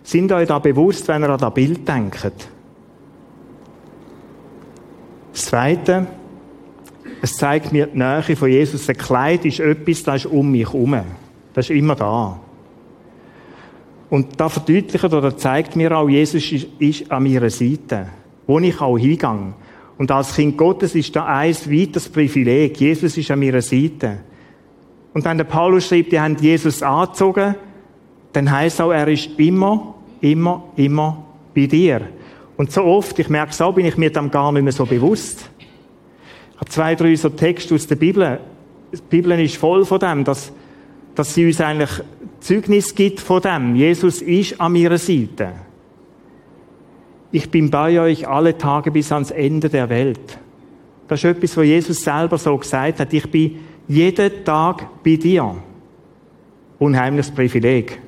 Sind 0.04 0.32
euch 0.32 0.48
da 0.48 0.60
bewusst, 0.60 1.08
wenn 1.08 1.24
ihr 1.24 1.30
an 1.30 1.38
das 1.38 1.54
Bild 1.54 1.88
denkt? 1.88 2.50
Das 5.32 5.46
Zweite, 5.46 6.08
es 7.22 7.36
zeigt 7.36 7.72
mir 7.72 7.88
die 7.88 7.98
Nähe 7.98 8.36
von 8.36 8.50
Jesus. 8.50 8.90
Ein 8.90 8.98
Kleid 8.98 9.46
ist 9.46 9.60
etwas, 9.60 10.04
das 10.04 10.26
ist 10.26 10.32
um 10.32 10.52
mich 10.52 10.66
herum. 10.66 11.00
Das 11.54 11.70
ist 11.70 11.76
immer 11.76 11.96
da. 11.96 12.40
Und 14.10 14.40
da 14.40 14.50
verdeutlicht 14.50 15.06
oder 15.06 15.38
zeigt 15.38 15.76
mir 15.76 15.96
auch, 15.96 16.10
Jesus 16.10 16.52
ist, 16.52 16.68
ist 16.80 17.12
an 17.12 17.24
meiner 17.24 17.50
Seite, 17.50 18.08
wo 18.46 18.60
ich 18.60 18.82
auch 18.82 18.98
hingehe. 18.98 19.54
Und 19.98 20.12
als 20.12 20.36
Kind 20.36 20.58
Gottes 20.58 20.96
ist 20.96 21.16
da 21.16 21.26
ein 21.28 21.54
weiteres 21.54 22.10
Privileg. 22.10 22.78
Jesus 22.80 23.16
ist 23.18 23.32
an 23.32 23.40
meiner 23.40 23.62
Seite. 23.62 24.20
Und 25.14 25.24
wenn 25.24 25.38
der 25.38 25.46
Paulus 25.46 25.88
schreibt, 25.88 26.12
die 26.12 26.20
haben 26.20 26.36
Jesus 26.38 26.82
angezogen, 26.82 27.56
dann 28.34 28.50
heißt 28.50 28.82
auch, 28.82 28.92
er 28.92 29.08
ist 29.08 29.38
immer, 29.38 29.96
immer, 30.22 30.64
immer 30.76 31.24
bei 31.54 31.66
dir. 31.66 32.02
Und 32.58 32.72
so 32.72 32.84
oft, 32.84 33.18
ich 33.20 33.30
merke 33.30 33.52
es 33.52 33.62
auch, 33.62 33.74
bin 33.74 33.86
ich 33.86 33.98
mir 33.98 34.12
dann 34.12 34.30
gar 34.30 34.52
nicht 34.52 34.64
mehr 34.64 34.72
so 34.72 34.86
bewusst. 34.86 35.50
Ich 35.60 36.58
habe 36.58 36.70
zwei, 36.70 36.96
drei 36.96 37.16
so 37.16 37.30
Texte 37.30 37.76
aus 37.76 37.88
der 37.88 37.96
Bibel. 37.96 38.40
Die 38.94 39.02
Bibel 39.10 39.40
ist 39.40 39.58
voll 39.58 39.84
von 39.86 40.00
dem, 40.00 40.24
dass, 40.24 40.52
dass 41.16 41.34
sie 41.34 41.46
uns 41.46 41.60
eigentlich 41.60 41.90
Zeugnis 42.40 42.94
gibt 42.94 43.20
von 43.20 43.42
dem. 43.42 43.76
Jesus 43.76 44.22
ist 44.22 44.60
an 44.62 44.76
ihrer 44.76 44.98
Seite. 44.98 45.54
Ich 47.32 47.50
bin 47.50 47.70
bei 47.70 48.00
euch 48.00 48.28
alle 48.28 48.58
Tage 48.58 48.92
bis 48.92 49.12
ans 49.12 49.32
Ende 49.32 49.70
der 49.70 49.90
Welt. 49.90 50.38
Das 51.08 51.24
ist 51.24 51.26
etwas, 51.26 51.58
was 51.58 51.66
Jesus 51.66 52.04
selber 52.04 52.38
so 52.38 52.58
gesagt 52.58 53.00
hat. 53.00 53.14
Ich 53.14 53.30
bin 53.30 53.60
jeden 53.88 54.46
Tag 54.46 55.04
bei 55.04 55.16
dir. 55.16 55.56
Unheimliches 56.78 57.32
Privileg. 57.32 58.00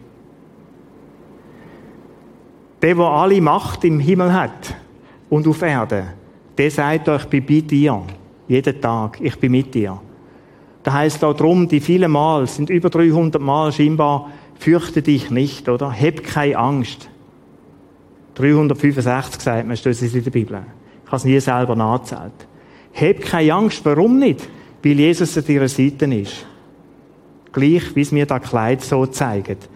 Der, 2.84 2.96
der 2.96 3.06
alle 3.06 3.40
Macht 3.40 3.86
im 3.86 4.02
Himmel 4.02 4.34
hat 4.34 4.76
und 5.30 5.48
auf 5.48 5.62
Erde, 5.62 6.10
der 6.58 6.70
sagt 6.70 7.08
euch, 7.08 7.24
ich 7.24 7.30
bin 7.30 7.46
bei 7.46 7.62
dir. 7.62 8.02
Jeden 8.46 8.82
Tag. 8.82 9.22
Ich 9.22 9.40
bin 9.40 9.54
mit 9.54 9.74
dir. 9.74 10.02
Da 10.84 10.92
heißt 10.92 11.24
auch 11.24 11.34
drum, 11.34 11.66
die 11.66 11.80
vielen 11.80 12.12
Mal, 12.12 12.46
sind 12.46 12.70
über 12.70 12.90
300 12.90 13.42
Mal 13.42 13.72
scheinbar, 13.72 14.30
fürchte 14.60 15.02
dich 15.02 15.32
nicht, 15.32 15.70
oder? 15.70 15.94
Hab 15.98 16.24
keine 16.24 16.58
Angst. 16.58 17.10
365 18.36 19.42
sagt 19.42 19.66
man, 19.66 19.78
steht 19.78 19.94
es 19.94 20.14
in 20.14 20.22
der 20.22 20.32
Bibel. 20.32 20.62
Ich 21.06 21.08
habe 21.08 21.16
es 21.16 21.24
nie 21.24 21.40
selber 21.40 21.78
nachgezählt. 21.78 22.34
Hab 22.94 23.22
keine 23.22 23.54
Angst. 23.54 23.86
Warum 23.86 24.20
nicht? 24.20 24.50
Weil 24.84 25.00
Jesus 25.00 25.38
an 25.38 25.46
deiner 25.46 25.70
Seite 25.70 26.06
ist. 26.14 26.46
Gleich, 27.54 27.96
wie 27.96 28.02
es 28.02 28.12
mir 28.12 28.26
das 28.26 28.42
Kleid 28.42 28.82
so 28.82 29.06
zeigt. 29.06 29.70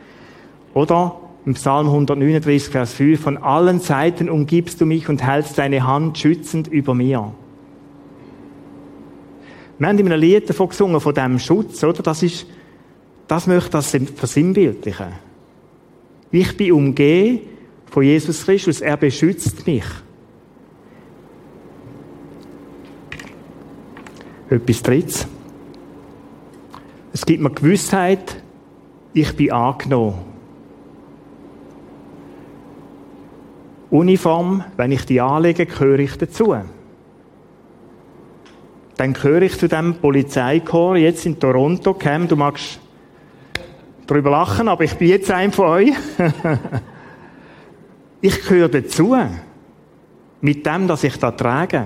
Oder? 0.74 1.16
Im 1.48 1.54
Psalm 1.54 1.88
139, 1.88 2.70
Vers 2.70 2.92
5, 2.96 3.22
von 3.22 3.38
allen 3.38 3.80
Seiten 3.80 4.30
umgibst 4.30 4.82
du 4.82 4.86
mich 4.86 5.08
und 5.08 5.26
hältst 5.26 5.58
deine 5.58 5.88
Hand 5.88 6.18
schützend 6.18 6.68
über 6.68 6.94
mir. 6.94 7.34
Wir 9.80 9.88
haben 9.88 9.98
in 9.98 10.12
einem 10.12 10.20
Lied 10.20 10.50
davon 10.50 10.68
gesungen, 10.68 11.00
von 11.00 11.16
diesem 11.16 11.40
Schutz, 11.40 11.82
oder? 11.86 12.04
Das 12.04 12.22
ist, 12.22 12.48
das 13.30 13.48
möchte 13.48 13.70
das 13.70 13.96
versinnbildlichen. 14.16 15.08
Ich 16.32 16.58
bin 16.58 16.74
umgeben 16.74 17.40
von 17.92 18.04
Jesus 18.04 18.44
Christus. 18.44 18.82
Er 18.82 18.98
beschützt 18.98 19.66
mich. 19.66 19.86
Etwas 24.50 24.84
Drittes. 24.84 25.28
Es 27.14 27.26
gibt 27.26 27.42
mir 27.42 27.52
Gewissheit, 27.52 28.44
ich 29.14 29.34
bin 29.34 29.54
angenommen. 29.54 30.37
Uniform, 33.90 34.64
wenn 34.76 34.92
ich 34.92 35.06
die 35.06 35.22
anlege, 35.22 35.66
gehöre 35.66 36.00
ich 36.00 36.18
dazu. 36.18 36.56
Dann 38.98 39.14
gehöre 39.14 39.44
ich 39.44 39.58
zu 39.58 39.68
dem 39.68 39.96
Polizeikorps 39.96 41.00
jetzt 41.00 41.26
in 41.26 41.40
Toronto. 41.40 41.94
Cam, 41.94 42.28
du 42.28 42.36
magst 42.36 42.80
darüber 44.08 44.32
lachen, 44.32 44.68
aber 44.68 44.84
ich 44.84 44.96
bin 44.96 45.10
jetzt 45.10 45.32
ein 45.32 45.52
von 45.52 45.68
euch. 45.68 45.94
ich 48.22 48.42
gehöre 48.42 48.70
dazu. 48.70 49.16
Mit 50.42 50.66
dem, 50.66 50.88
dass 50.88 51.04
ich 51.04 51.18
da 51.18 51.32
trage. 51.32 51.86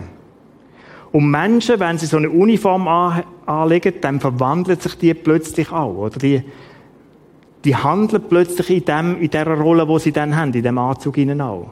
Und 1.11 1.29
Menschen, 1.29 1.79
wenn 1.79 1.97
sie 1.97 2.05
so 2.05 2.17
eine 2.17 2.29
Uniform 2.29 2.87
anlegen, 3.45 3.95
dann 3.99 4.21
verwandelt 4.21 4.81
sich 4.81 4.97
die 4.97 5.13
plötzlich 5.13 5.71
auch, 5.71 5.93
oder? 5.93 6.19
Die, 6.19 6.43
die 7.65 7.75
handeln 7.75 8.23
plötzlich 8.29 8.69
in 8.69 8.85
dem, 8.85 9.21
in 9.21 9.29
der 9.29 9.47
Rolle, 9.47 9.87
wo 9.87 9.99
sie 9.99 10.13
dann 10.13 10.35
haben, 10.35 10.53
in 10.53 10.63
dem 10.63 10.77
Anzug 10.77 11.17
ihnen 11.17 11.41
auch. 11.41 11.71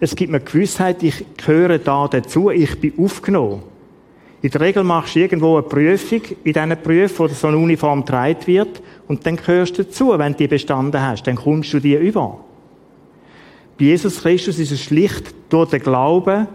Es 0.00 0.16
gibt 0.16 0.32
mir 0.32 0.40
Gewissheit, 0.40 1.02
ich 1.02 1.24
gehöre 1.36 1.78
da 1.78 2.08
dazu, 2.08 2.50
ich 2.50 2.78
bin 2.80 2.92
aufgenommen. 2.98 3.62
In 4.42 4.50
der 4.50 4.60
Regel 4.60 4.84
machst 4.84 5.14
du 5.14 5.20
irgendwo 5.20 5.54
eine 5.56 5.62
Prüfung, 5.62 6.20
in 6.44 6.52
diesen 6.52 6.76
Prüfen, 6.82 7.18
wo 7.18 7.28
so 7.28 7.46
eine 7.46 7.56
Uniform 7.56 8.04
getragen 8.04 8.46
wird, 8.46 8.82
und 9.08 9.24
dann 9.24 9.36
gehörst 9.36 9.78
du 9.78 9.84
dazu, 9.84 10.12
wenn 10.18 10.32
du 10.32 10.38
die 10.38 10.48
bestanden 10.48 11.00
hast, 11.00 11.26
dann 11.26 11.36
kommst 11.36 11.72
du 11.72 11.80
dir 11.80 12.00
über. 12.00 12.40
Bei 13.78 13.86
Jesus 13.86 14.20
Christus 14.20 14.58
ist 14.58 14.70
es 14.70 14.82
schlicht 14.82 15.34
durch 15.48 15.70
den 15.70 15.80
Glauben, 15.80 16.46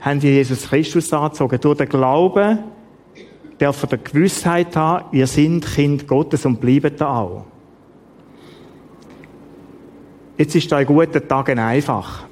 haben 0.00 0.20
die 0.20 0.28
Jesus 0.28 0.68
Christus 0.68 1.12
angezogen. 1.12 1.58
Durch 1.60 1.78
den 1.78 1.88
Glauben 1.88 2.58
dürfen 3.60 3.90
wir 3.90 3.98
die 3.98 4.04
Gewissheit 4.04 4.76
haben, 4.76 5.06
ihr 5.12 5.26
seid 5.26 5.62
Kind 5.74 6.06
Gottes 6.06 6.44
und 6.44 6.60
bleiben 6.60 6.94
da 6.96 7.16
auch. 7.16 7.44
Jetzt 10.36 10.54
ist 10.54 10.70
da 10.70 10.76
ein 10.76 10.86
guter 10.86 11.26
Tag 11.26 11.48
einfach. 11.50 12.24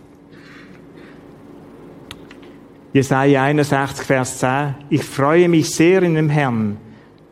Jesaja 2.93 3.45
61, 3.45 4.05
Vers 4.05 4.39
10. 4.39 4.75
Ich 4.89 5.05
freue 5.05 5.49
mich 5.49 5.71
sehr 5.71 6.03
in 6.03 6.17
dem 6.17 6.29
Herrn, 6.29 6.77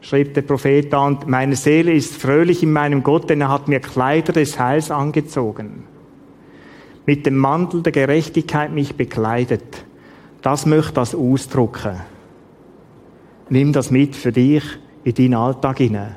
schrieb 0.00 0.32
der 0.34 0.42
Prophet 0.42 0.94
an. 0.94 1.18
Meine 1.26 1.56
Seele 1.56 1.92
ist 1.92 2.14
fröhlich 2.14 2.62
in 2.62 2.72
meinem 2.72 3.02
Gott, 3.02 3.28
denn 3.28 3.40
er 3.40 3.48
hat 3.48 3.66
mir 3.66 3.80
Kleider 3.80 4.32
des 4.32 4.60
Heils 4.60 4.92
angezogen. 4.92 5.82
Mit 7.06 7.26
dem 7.26 7.36
Mantel 7.36 7.82
der 7.82 7.90
Gerechtigkeit 7.90 8.70
mich 8.70 8.94
bekleidet. 8.94 9.84
Das 10.42 10.64
möchte 10.64 10.92
das 10.92 11.16
ausdrucken. 11.16 12.02
Nimm 13.48 13.72
das 13.72 13.90
mit 13.90 14.14
für 14.14 14.30
dich 14.30 14.62
in 15.02 15.14
deinen 15.14 15.34
Alltag 15.34 15.78
hinein. 15.78 16.14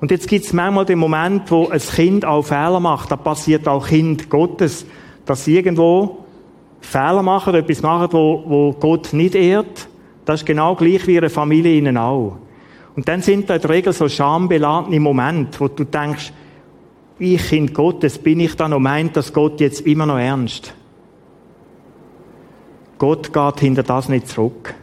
Und 0.00 0.12
jetzt 0.12 0.28
gibt 0.28 0.44
es 0.44 0.52
manchmal 0.52 0.84
den 0.84 1.00
Moment, 1.00 1.50
wo 1.50 1.66
ein 1.66 1.80
Kind 1.80 2.24
auch 2.24 2.42
Fehler 2.42 2.78
macht. 2.78 3.10
Da 3.10 3.16
passiert 3.16 3.66
auch 3.66 3.88
Kind 3.88 4.30
Gottes, 4.30 4.86
dass 5.24 5.48
irgendwo 5.48 6.25
Fehler 6.80 7.22
machen, 7.22 7.54
etwas 7.54 7.82
machen, 7.82 8.08
wo, 8.12 8.42
wo 8.46 8.72
Gott 8.72 9.12
nicht 9.12 9.34
ehrt, 9.34 9.88
das 10.24 10.40
ist 10.40 10.46
genau 10.46 10.74
gleich 10.74 11.06
wie 11.06 11.18
eine 11.18 11.30
Familie 11.30 11.76
ihnen 11.76 11.96
auch. 11.96 12.36
Und 12.96 13.06
dann 13.08 13.22
sind 13.22 13.48
da 13.50 13.56
in 13.56 13.60
der 13.60 13.70
Regel 13.70 13.92
so 13.92 14.08
schambeladene 14.08 14.98
Momente, 14.98 15.60
wo 15.60 15.68
du 15.68 15.84
denkst, 15.84 16.32
ich 17.18 17.48
Kind 17.48 17.72
Gottes, 17.72 18.18
bin 18.18 18.40
ich 18.40 18.56
da 18.56 18.68
noch 18.68 18.78
meint, 18.78 19.16
dass 19.16 19.32
Gott 19.32 19.60
jetzt 19.60 19.82
immer 19.82 20.06
noch 20.06 20.18
ernst? 20.18 20.74
Gott 22.98 23.32
geht 23.32 23.60
hinter 23.60 23.82
das 23.82 24.08
nicht 24.08 24.28
zurück. 24.28 24.74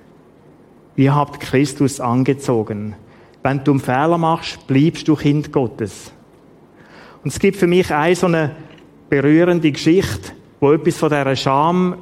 Ihr 0.96 1.16
habt 1.16 1.40
Christus 1.40 2.00
angezogen. 2.00 2.96
Wenn 3.42 3.64
du 3.64 3.72
einen 3.72 3.80
Fehler 3.80 4.18
machst, 4.18 4.66
bleibst 4.68 5.08
du 5.08 5.16
Kind 5.16 5.52
Gottes. 5.52 6.12
Und 7.24 7.34
es 7.34 7.40
gibt 7.40 7.58
für 7.58 7.68
mich 7.68 7.92
eine 7.92 8.16
so 8.16 8.28
eine 8.28 8.56
berührende 9.10 9.72
Geschichte, 9.72 10.32
wo 10.64 10.72
etwas 10.72 10.96
von 10.96 11.10
dieser 11.10 11.36
Scham, 11.36 11.96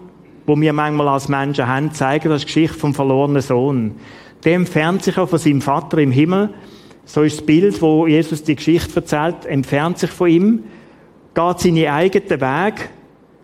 wo 0.45 0.55
wir 0.55 0.71
manchmal 0.71 1.07
als 1.07 1.27
Menschen 1.27 1.65
haben, 1.65 1.93
zeigen, 1.93 2.29
das 2.29 2.41
ist 2.41 2.43
die 2.43 2.53
Geschichte 2.53 2.77
vom 2.77 2.93
verlorenen 2.93 3.41
Sohn. 3.41 3.95
Der 4.43 4.53
entfernt 4.53 5.01
sich 5.01 5.17
auch 5.17 5.29
von 5.29 5.39
seinem 5.39 5.61
Vater 5.61 5.97
im 5.97 6.11
Himmel. 6.11 6.51
So 7.03 7.23
ist 7.23 7.39
das 7.39 7.45
Bild, 7.47 7.81
wo 7.81 8.05
Jesus 8.05 8.43
die 8.43 8.55
Geschichte 8.55 8.97
erzählt, 8.97 9.47
entfernt 9.47 9.97
sich 9.97 10.11
von 10.11 10.29
ihm, 10.29 10.63
geht 11.33 11.59
seinen 11.59 11.87
eigenen 11.87 12.39
Weg, 12.39 12.89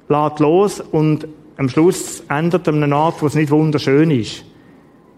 lädt 0.07 0.39
los 0.39 0.81
und 0.81 1.27
am 1.57 1.67
Schluss 1.67 2.21
ändert 2.29 2.67
er 2.67 2.75
einen 2.75 2.93
Ort, 2.93 3.19
wo 3.19 3.25
es 3.25 3.33
nicht 3.33 3.49
wunderschön 3.49 4.11
ist. 4.11 4.45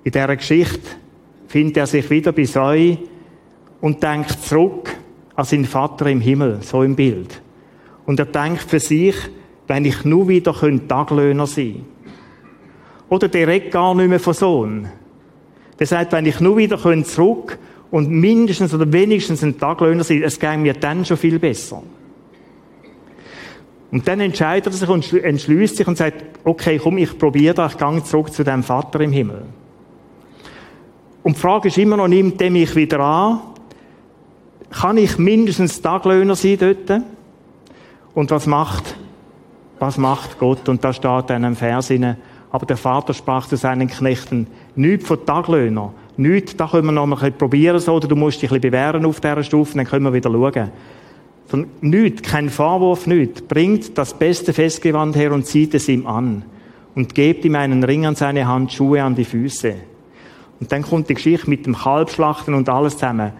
In 0.05 0.13
dieser 0.13 0.37
Geschichte 0.37 0.79
findet 1.49 1.75
er 1.75 1.87
sich 1.87 2.09
wieder 2.09 2.31
bei 2.31 2.47
euch 2.55 2.99
und 3.81 4.01
denkt 4.01 4.31
zurück 4.45 4.95
an 5.35 5.43
seinen 5.43 5.65
Vater 5.65 6.05
im 6.05 6.21
Himmel, 6.21 6.59
so 6.61 6.83
im 6.83 6.95
Bild. 6.95 7.41
Und 8.05 8.17
er 8.17 8.27
denkt 8.27 8.61
für 8.61 8.79
sich, 8.79 9.15
wenn 9.69 9.85
ich 9.85 10.03
nur 10.03 10.27
wieder 10.27 10.53
Taglöhner 10.87 11.45
sein 11.45 11.73
könnte. 11.73 11.85
Oder 13.09 13.27
der 13.27 13.47
redet 13.47 13.71
gar 13.71 13.93
nicht 13.93 14.09
mehr 14.09 14.19
von 14.19 14.33
Sohn. 14.33 14.87
Der 15.77 15.87
sagt, 15.87 16.11
wenn 16.11 16.25
ich 16.25 16.39
nur 16.39 16.57
wieder 16.57 16.77
zurück 17.03 17.57
und 17.91 18.09
mindestens 18.09 18.73
oder 18.73 18.91
wenigstens 18.91 19.43
ein 19.43 19.59
Taglöhner 19.59 20.03
sein, 20.03 20.23
es 20.23 20.39
geht 20.39 20.57
mir 20.57 20.73
dann 20.73 21.05
schon 21.05 21.17
viel 21.17 21.37
besser. 21.37 21.83
Und 23.91 24.07
dann 24.07 24.19
entscheidet 24.19 24.73
er 24.73 24.77
sich 24.77 24.89
und 24.89 25.13
entschließt 25.13 25.77
sich 25.77 25.87
und 25.87 25.97
sagt, 25.97 26.23
okay, 26.43 26.79
komm, 26.81 26.97
ich 26.97 27.17
probiere 27.17 27.53
das, 27.53 27.73
ich 27.73 27.77
gehe 27.77 28.03
zurück 28.03 28.33
zu 28.33 28.43
dem 28.43 28.63
Vater 28.63 28.99
im 29.01 29.11
Himmel. 29.11 29.43
Und 31.21 31.35
die 31.35 31.39
Frage 31.39 31.67
ist 31.67 31.77
immer 31.77 31.97
noch, 31.97 32.07
nimmt 32.07 32.41
der 32.41 32.49
mich 32.49 32.75
wieder 32.75 32.99
an? 32.99 33.41
Kann 34.71 34.97
ich 34.97 35.17
mindestens 35.19 35.81
Taglöhner 35.81 36.35
sein 36.35 36.57
dort? 36.59 37.03
Und 38.15 38.31
was 38.31 38.47
macht, 38.47 38.95
was 39.79 39.97
macht 39.97 40.39
Gott? 40.39 40.67
Und 40.69 40.83
da 40.83 40.93
steht 40.93 41.29
dann 41.29 41.43
im 41.43 41.55
Vers 41.55 41.89
inne, 41.89 42.17
aber 42.51 42.65
der 42.65 42.77
Vater 42.77 43.13
sprach 43.13 43.47
zu 43.47 43.55
seinen 43.55 43.87
Knechten, 43.87 44.47
nichts 44.75 45.07
von 45.07 45.25
Taglöhner, 45.25 45.93
nichts, 46.17 46.55
da 46.55 46.67
können 46.67 46.87
wir 46.87 46.91
noch 46.91 47.05
mal 47.05 47.31
probieren 47.31 47.79
so, 47.79 47.93
oder 47.93 48.07
du 48.07 48.15
musst 48.15 48.41
dich 48.41 48.51
ein 48.51 48.59
bisschen 48.59 48.71
bewähren 48.71 49.05
auf 49.05 49.19
dieser 49.19 49.43
Stufe, 49.43 49.75
dann 49.77 49.85
können 49.85 50.05
wir 50.05 50.13
wieder 50.13 50.31
schauen. 50.31 50.71
Von 51.47 51.65
nichts, 51.81 52.21
kein 52.21 52.49
Vorwurf, 52.49 53.07
nichts. 53.07 53.41
Bringt 53.41 53.97
das 53.97 54.13
beste 54.13 54.53
Festgewand 54.53 55.15
her 55.15 55.31
und 55.31 55.47
zieht 55.47 55.73
es 55.73 55.89
ihm 55.89 56.05
an. 56.05 56.43
Und 56.93 57.15
gebt 57.15 57.43
ihm 57.43 57.55
einen 57.55 57.83
Ring 57.83 58.05
an 58.05 58.13
seine 58.13 58.47
Hand, 58.47 58.71
Schuhe 58.71 59.01
an 59.03 59.15
die 59.15 59.25
Füße. 59.25 59.73
Und 60.59 60.71
dann 60.71 60.83
kommt 60.83 61.09
die 61.09 61.15
Geschichte 61.15 61.49
mit 61.49 61.65
dem 61.65 61.75
Kalbschlachten 61.75 62.53
und 62.53 62.69
alles 62.69 62.93
zusammen. 62.93 63.31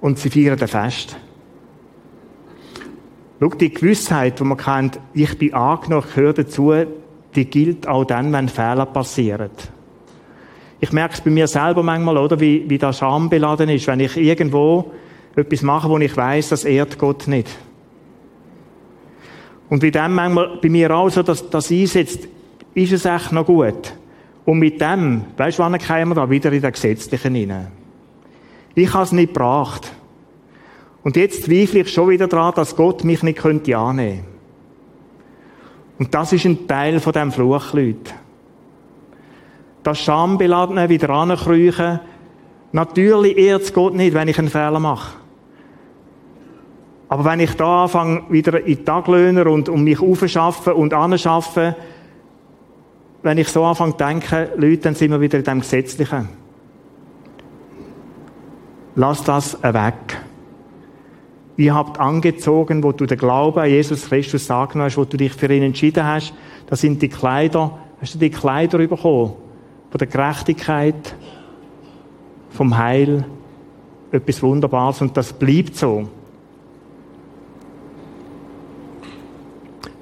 Und 0.00 0.18
sie 0.18 0.30
feiern 0.30 0.60
ein 0.60 0.66
Fest. 0.66 1.16
Schau, 3.40 3.48
die 3.50 3.72
Gewissheit, 3.72 4.40
die 4.40 4.44
man 4.44 4.58
kennt, 4.58 4.98
ich 5.14 5.38
bin 5.38 5.54
angenommen, 5.54 6.06
gehöre 6.12 6.32
dazu, 6.32 6.72
die 7.34 7.44
gilt 7.44 7.86
auch 7.86 8.04
dann, 8.04 8.32
wenn 8.32 8.48
Fehler 8.48 8.86
passieren. 8.86 9.50
Ich 10.80 10.92
merke 10.92 11.14
es 11.14 11.20
bei 11.20 11.30
mir 11.30 11.46
selber 11.46 11.82
manchmal, 11.82 12.18
oder, 12.18 12.40
wie, 12.40 12.68
wie 12.68 12.78
das 12.78 12.98
schambeladen 12.98 13.68
ist, 13.68 13.86
wenn 13.86 14.00
ich 14.00 14.16
irgendwo 14.16 14.92
etwas 15.36 15.62
mache, 15.62 15.88
wo 15.88 15.98
ich 15.98 16.16
weiß, 16.16 16.48
das 16.48 16.64
ehrt 16.64 16.98
Gott 16.98 17.28
nicht. 17.28 17.48
Und 19.68 19.82
wie 19.82 19.90
dem 19.90 20.14
manchmal 20.14 20.58
bei 20.60 20.68
mir 20.68 20.90
auch 20.96 21.10
so, 21.10 21.22
dass 21.22 21.48
das 21.50 21.70
einsetzt, 21.70 22.26
ist 22.74 22.92
es 22.92 23.04
echt 23.04 23.32
noch 23.32 23.46
gut. 23.46 23.94
Und 24.44 24.58
mit 24.58 24.80
dem, 24.80 25.24
weißt 25.36 25.58
du, 25.58 25.62
wann 25.62 25.78
kommen 25.78 26.08
wir 26.08 26.14
da 26.14 26.30
wieder 26.30 26.52
in 26.52 26.62
den 26.62 26.72
Gesetzlichen 26.72 27.34
hinein? 27.34 27.68
Ich 28.74 28.92
habe 28.94 29.04
es 29.04 29.12
nicht 29.12 29.34
gebracht. 29.34 29.92
Und 31.08 31.16
jetzt 31.16 31.44
zweifle 31.44 31.80
ich 31.80 31.88
schon 31.90 32.10
wieder 32.10 32.28
daran, 32.28 32.52
dass 32.54 32.76
Gott 32.76 33.02
mich 33.02 33.22
nicht 33.22 33.38
könnte 33.38 33.74
annehmen. 33.78 34.24
Und 35.98 36.12
das 36.12 36.34
ist 36.34 36.44
ein 36.44 36.68
Teil 36.68 37.00
von 37.00 37.14
dem 37.14 37.32
Fluch, 37.32 37.72
Leute. 37.72 38.12
Das 39.82 39.98
Schambeladene 40.00 40.90
wieder 40.90 41.08
ankriechen. 41.08 42.00
Natürlich 42.72 43.38
ehrt 43.38 43.62
es 43.62 43.72
Gott 43.72 43.94
nicht, 43.94 44.12
wenn 44.12 44.28
ich 44.28 44.38
einen 44.38 44.50
Fehler 44.50 44.80
mache. 44.80 45.16
Aber 47.08 47.24
wenn 47.24 47.40
ich 47.40 47.54
da 47.54 47.84
anfange, 47.84 48.24
wieder 48.28 48.62
in 48.66 48.84
Taglöhner 48.84 49.46
und 49.46 49.70
um 49.70 49.84
mich 49.84 50.02
aufzuschaffen 50.02 50.74
und 50.74 50.92
anschaffen, 50.92 51.74
wenn 53.22 53.38
ich 53.38 53.48
so 53.48 53.64
anfange 53.64 53.92
zu 53.92 53.96
denken, 54.04 54.48
Leute, 54.56 54.82
dann 54.82 54.94
sind 54.94 55.10
wir 55.12 55.22
wieder 55.22 55.38
in 55.38 55.44
dem 55.44 55.60
Gesetzlichen. 55.60 56.28
Lass 58.94 59.24
das 59.24 59.56
weg. 59.62 60.27
Ihr 61.58 61.74
habt 61.74 61.98
angezogen, 61.98 62.84
wo 62.84 62.92
du 62.92 63.04
den 63.04 63.18
Glauben 63.18 63.58
an 63.58 63.68
Jesus 63.68 64.08
Christus 64.08 64.48
angenommen 64.48 64.86
hast, 64.86 64.96
wo 64.96 65.04
du 65.04 65.16
dich 65.16 65.32
für 65.32 65.52
ihn 65.52 65.64
entschieden 65.64 66.04
hast. 66.04 66.32
Das 66.68 66.80
sind 66.80 67.02
die 67.02 67.08
Kleider. 67.08 67.76
Hast 68.00 68.14
du 68.14 68.18
die 68.18 68.30
Kleider 68.30 68.78
bekommen? 68.78 69.32
Von 69.90 69.98
der 69.98 70.06
Gerechtigkeit, 70.06 71.16
vom 72.50 72.78
Heil. 72.78 73.24
Etwas 74.12 74.40
Wunderbares. 74.40 75.00
Und 75.00 75.16
das 75.16 75.32
bleibt 75.32 75.74
so. 75.74 76.08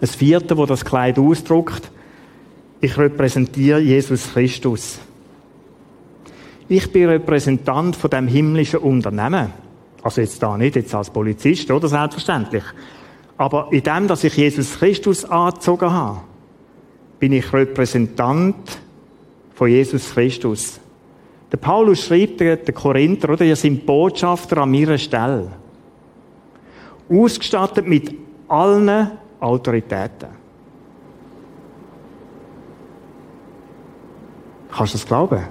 Das 0.03 0.14
vierte, 0.14 0.59
wo 0.59 0.66
das 0.66 0.85
Kleid 0.85 1.19
ausdruckt, 1.19 1.90
ich 2.83 2.99
repräsentiere 2.99 3.81
Jesus 3.81 4.35
Christus. 4.35 4.99
Ich 6.69 6.92
bin 6.92 7.09
Repräsentant 7.09 7.97
von 7.97 8.11
dem 8.11 8.29
himmlischen 8.29 8.81
Unternehmen. 8.81 9.65
Also 10.07 10.21
jetzt 10.21 10.40
da 10.40 10.57
nicht, 10.57 10.77
jetzt 10.77 10.95
als 10.95 11.11
Polizist, 11.11 11.69
oder? 11.69 11.88
Selbstverständlich. 11.88 12.62
Aber 13.37 13.66
in 13.73 13.83
dem, 13.83 14.07
dass 14.07 14.23
ich 14.23 14.37
Jesus 14.37 14.79
Christus 14.79 15.25
angezogen 15.25 15.90
habe, 15.90 16.21
bin 17.19 17.33
ich 17.33 17.53
Repräsentant 17.53 18.79
von 19.57 19.69
Jesus 19.69 20.14
Christus. 20.14 20.79
Der 21.51 21.57
Paulus 21.57 22.05
schreibt 22.05 22.38
den 22.38 22.73
Korinther, 22.73 23.31
oder? 23.31 23.45
Ihr 23.45 23.57
sind 23.57 23.85
Botschafter 23.85 24.59
an 24.59 24.71
meiner 24.71 24.97
Stelle. 24.97 25.51
Ausgestattet 27.11 27.88
mit 27.88 28.14
allen 28.47 29.11
Autoritäten. 29.40 30.29
Kannst 34.71 34.95
du 34.95 34.99
das 34.99 35.07
glauben? 35.09 35.42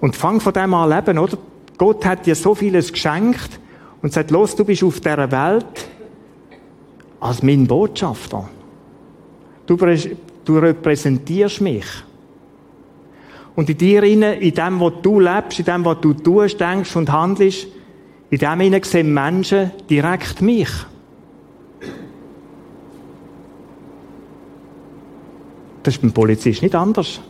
Und 0.00 0.16
fang 0.16 0.40
von 0.40 0.54
dem 0.54 0.72
an 0.72 0.88
leben, 0.88 1.18
oder? 1.18 1.36
Gott 1.80 2.04
hat 2.04 2.26
dir 2.26 2.34
so 2.34 2.54
vieles 2.54 2.92
geschenkt 2.92 3.58
und 4.02 4.12
sagt, 4.12 4.30
los, 4.30 4.54
du 4.54 4.66
bist 4.66 4.84
auf 4.84 5.00
dieser 5.00 5.32
Welt 5.32 5.88
als 7.20 7.42
mein 7.42 7.66
Botschafter. 7.66 8.50
Du, 9.64 9.78
du 10.44 10.58
repräsentierst 10.58 11.62
mich. 11.62 11.86
Und 13.56 13.70
in 13.70 13.78
dir 13.78 14.02
in 14.02 14.20
dem, 14.20 14.78
was 14.78 14.92
du 15.00 15.20
lebst, 15.20 15.60
in 15.60 15.64
dem, 15.64 15.82
was 15.86 16.02
du 16.02 16.12
tust, 16.12 16.60
denkst 16.60 16.94
und 16.96 17.10
handelst, 17.10 17.66
in 18.28 18.38
dem 18.38 18.82
sehen 18.82 19.14
Menschen 19.14 19.70
direkt 19.88 20.42
mich. 20.42 20.68
Das 25.82 25.94
ist 25.94 26.02
beim 26.02 26.12
Polizist 26.12 26.60
nicht 26.60 26.74
anders. 26.74 27.22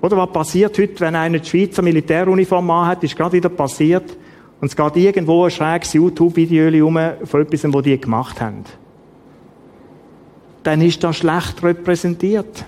Oder 0.00 0.16
was 0.16 0.32
passiert 0.32 0.78
heute, 0.78 1.00
wenn 1.00 1.16
einer 1.16 1.38
die 1.38 1.48
Schweizer 1.48 1.82
Militäruniform 1.82 2.70
anhat, 2.70 3.02
ist 3.02 3.16
gerade 3.16 3.32
wieder 3.32 3.48
passiert, 3.48 4.16
und 4.60 4.68
es 4.68 4.76
geht 4.76 4.96
irgendwo 4.96 5.44
ein 5.44 5.50
schräges 5.50 5.92
YouTube-Video 5.92 6.86
um 6.86 6.98
von 7.24 7.42
etwas, 7.42 7.72
was 7.72 7.82
die 7.82 8.00
gemacht 8.00 8.40
haben. 8.40 8.64
Dann 10.64 10.82
ist 10.82 11.02
das 11.04 11.16
schlecht 11.16 11.62
repräsentiert. 11.62 12.64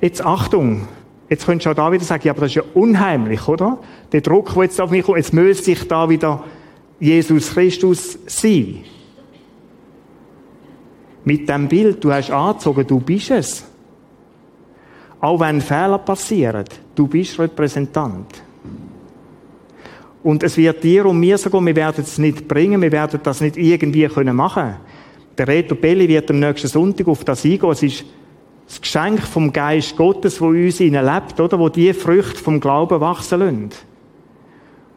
Jetzt 0.00 0.24
Achtung. 0.24 0.88
Jetzt 1.28 1.46
könntest 1.46 1.66
du 1.66 1.70
auch 1.70 1.74
da 1.74 1.92
wieder 1.92 2.04
sagen, 2.04 2.22
ja, 2.24 2.32
aber 2.32 2.42
das 2.42 2.50
ist 2.50 2.56
ja 2.56 2.62
unheimlich, 2.74 3.46
oder? 3.48 3.78
Der 4.12 4.20
Druck, 4.20 4.54
der 4.54 4.64
jetzt 4.64 4.80
auf 4.80 4.90
mich 4.90 5.04
kommt, 5.04 5.18
jetzt 5.18 5.32
müsste 5.32 5.64
sich 5.64 5.86
da 5.88 6.08
wieder 6.08 6.44
Jesus 7.00 7.52
Christus 7.52 8.18
sein. 8.26 8.84
Mit 11.24 11.48
dem 11.48 11.68
Bild, 11.68 12.02
du 12.02 12.12
hast 12.12 12.30
angezogen, 12.30 12.86
du 12.86 13.00
bist 13.00 13.30
es. 13.30 13.64
Auch 15.26 15.40
wenn 15.40 15.60
Fehler 15.60 15.98
passieren, 15.98 16.64
du 16.94 17.08
bist 17.08 17.36
Repräsentant. 17.40 18.44
Und 20.22 20.44
es 20.44 20.56
wird 20.56 20.84
dir 20.84 21.04
und 21.04 21.18
mir 21.18 21.36
sogar, 21.36 21.66
wir 21.66 21.74
werden 21.74 22.04
es 22.04 22.16
nicht 22.18 22.46
bringen, 22.46 22.80
wir 22.80 22.92
werden 22.92 23.18
das 23.20 23.40
nicht 23.40 23.56
irgendwie 23.56 24.06
können 24.06 24.36
machen. 24.36 24.76
Der 25.36 25.48
Reto 25.48 25.74
Belli 25.74 26.06
wird 26.06 26.30
am 26.30 26.38
nächsten 26.38 26.68
Sonntag 26.68 27.08
auf 27.08 27.24
das 27.24 27.44
eingehen. 27.44 27.70
Es 27.72 27.82
ist 27.82 28.04
das 28.68 28.80
Geschenk 28.80 29.20
vom 29.20 29.52
Geist 29.52 29.96
Gottes, 29.96 30.40
wo 30.40 30.46
uns 30.46 30.78
lebt, 30.78 31.40
oder? 31.40 31.58
Wo 31.58 31.70
die 31.70 31.92
Früchte 31.92 32.40
vom 32.40 32.60
Glauben 32.60 33.00
wachsen 33.00 33.40
lassen. 33.40 33.70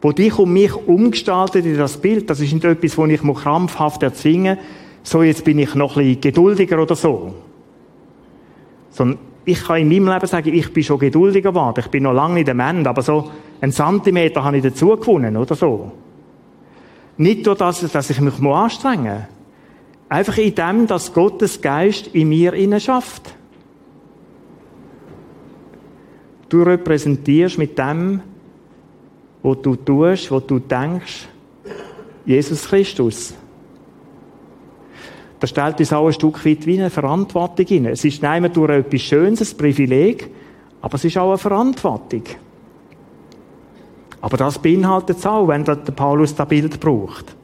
Wo 0.00 0.12
dich 0.12 0.38
und 0.38 0.52
mich 0.52 0.76
umgestaltet 0.76 1.66
in 1.66 1.76
das 1.76 1.96
Bild. 1.96 2.30
Das 2.30 2.38
ist 2.38 2.52
nicht 2.52 2.64
etwas, 2.64 2.96
wo 2.96 3.04
ich 3.06 3.20
krampfhaft 3.20 4.04
erzwingen 4.04 4.58
muss 4.58 4.66
so 5.02 5.24
jetzt 5.24 5.44
bin 5.44 5.58
ich 5.58 5.74
noch 5.74 5.96
ein 5.96 6.04
bisschen 6.04 6.20
geduldiger 6.20 6.80
oder 6.80 6.94
so. 6.94 7.34
Sondern 8.90 9.29
ich 9.44 9.64
kann 9.64 9.78
in 9.78 9.88
meinem 9.88 10.12
Leben 10.12 10.26
sagen, 10.26 10.54
ich 10.54 10.72
bin 10.72 10.82
schon 10.82 10.98
geduldiger 10.98 11.50
geworden. 11.50 11.80
Ich 11.80 11.88
bin 11.88 12.02
noch 12.02 12.12
lange 12.12 12.34
nicht 12.34 12.48
am 12.48 12.60
Ende, 12.60 12.90
aber 12.90 13.02
so 13.02 13.30
einen 13.60 13.72
Zentimeter 13.72 14.44
habe 14.44 14.58
ich 14.58 14.62
dazu 14.62 14.88
gewonnen 14.96 15.36
oder 15.36 15.54
so. 15.54 15.92
Nicht 17.16 17.46
nur, 17.46 17.54
dass, 17.54 17.80
dass 17.80 18.10
ich 18.10 18.20
mich 18.20 18.40
anstrengen 18.42 19.14
muss. 19.14 19.26
Einfach 20.08 20.38
in 20.38 20.54
dem, 20.54 20.86
dass 20.86 21.12
Gottes 21.12 21.60
Geist 21.60 22.08
in 22.08 22.28
mir 22.28 22.52
innen 22.54 22.80
schafft. 22.80 23.34
Du 26.48 26.62
repräsentierst 26.62 27.58
mit 27.58 27.78
dem, 27.78 28.20
was 29.42 29.62
du 29.62 29.76
tust, 29.76 30.32
was 30.32 30.46
du 30.46 30.58
denkst, 30.58 31.28
Jesus 32.26 32.66
Christus. 32.66 33.34
Das 35.40 35.50
stellt 35.50 35.80
uns 35.80 35.92
auch 35.92 36.06
ein 36.06 36.12
Stück 36.12 36.44
weit 36.44 36.66
wie 36.66 36.78
eine 36.78 36.90
Verantwortung 36.90 37.66
hin. 37.66 37.86
Es 37.86 38.04
ist 38.04 38.22
nicht 38.22 38.56
durch 38.56 38.70
etwas 38.70 39.00
Schönes, 39.00 39.52
ein 39.52 39.56
Privileg, 39.56 40.30
aber 40.82 40.94
es 40.94 41.04
ist 41.04 41.16
auch 41.16 41.30
eine 41.30 41.38
Verantwortung. 41.38 42.22
Aber 44.20 44.36
das 44.36 44.58
beinhaltet 44.58 45.16
es 45.18 45.26
auch, 45.26 45.48
wenn 45.48 45.64
der 45.64 45.76
Paulus 45.76 46.34
das 46.34 46.46
Bild 46.46 46.78
braucht. 46.78 47.34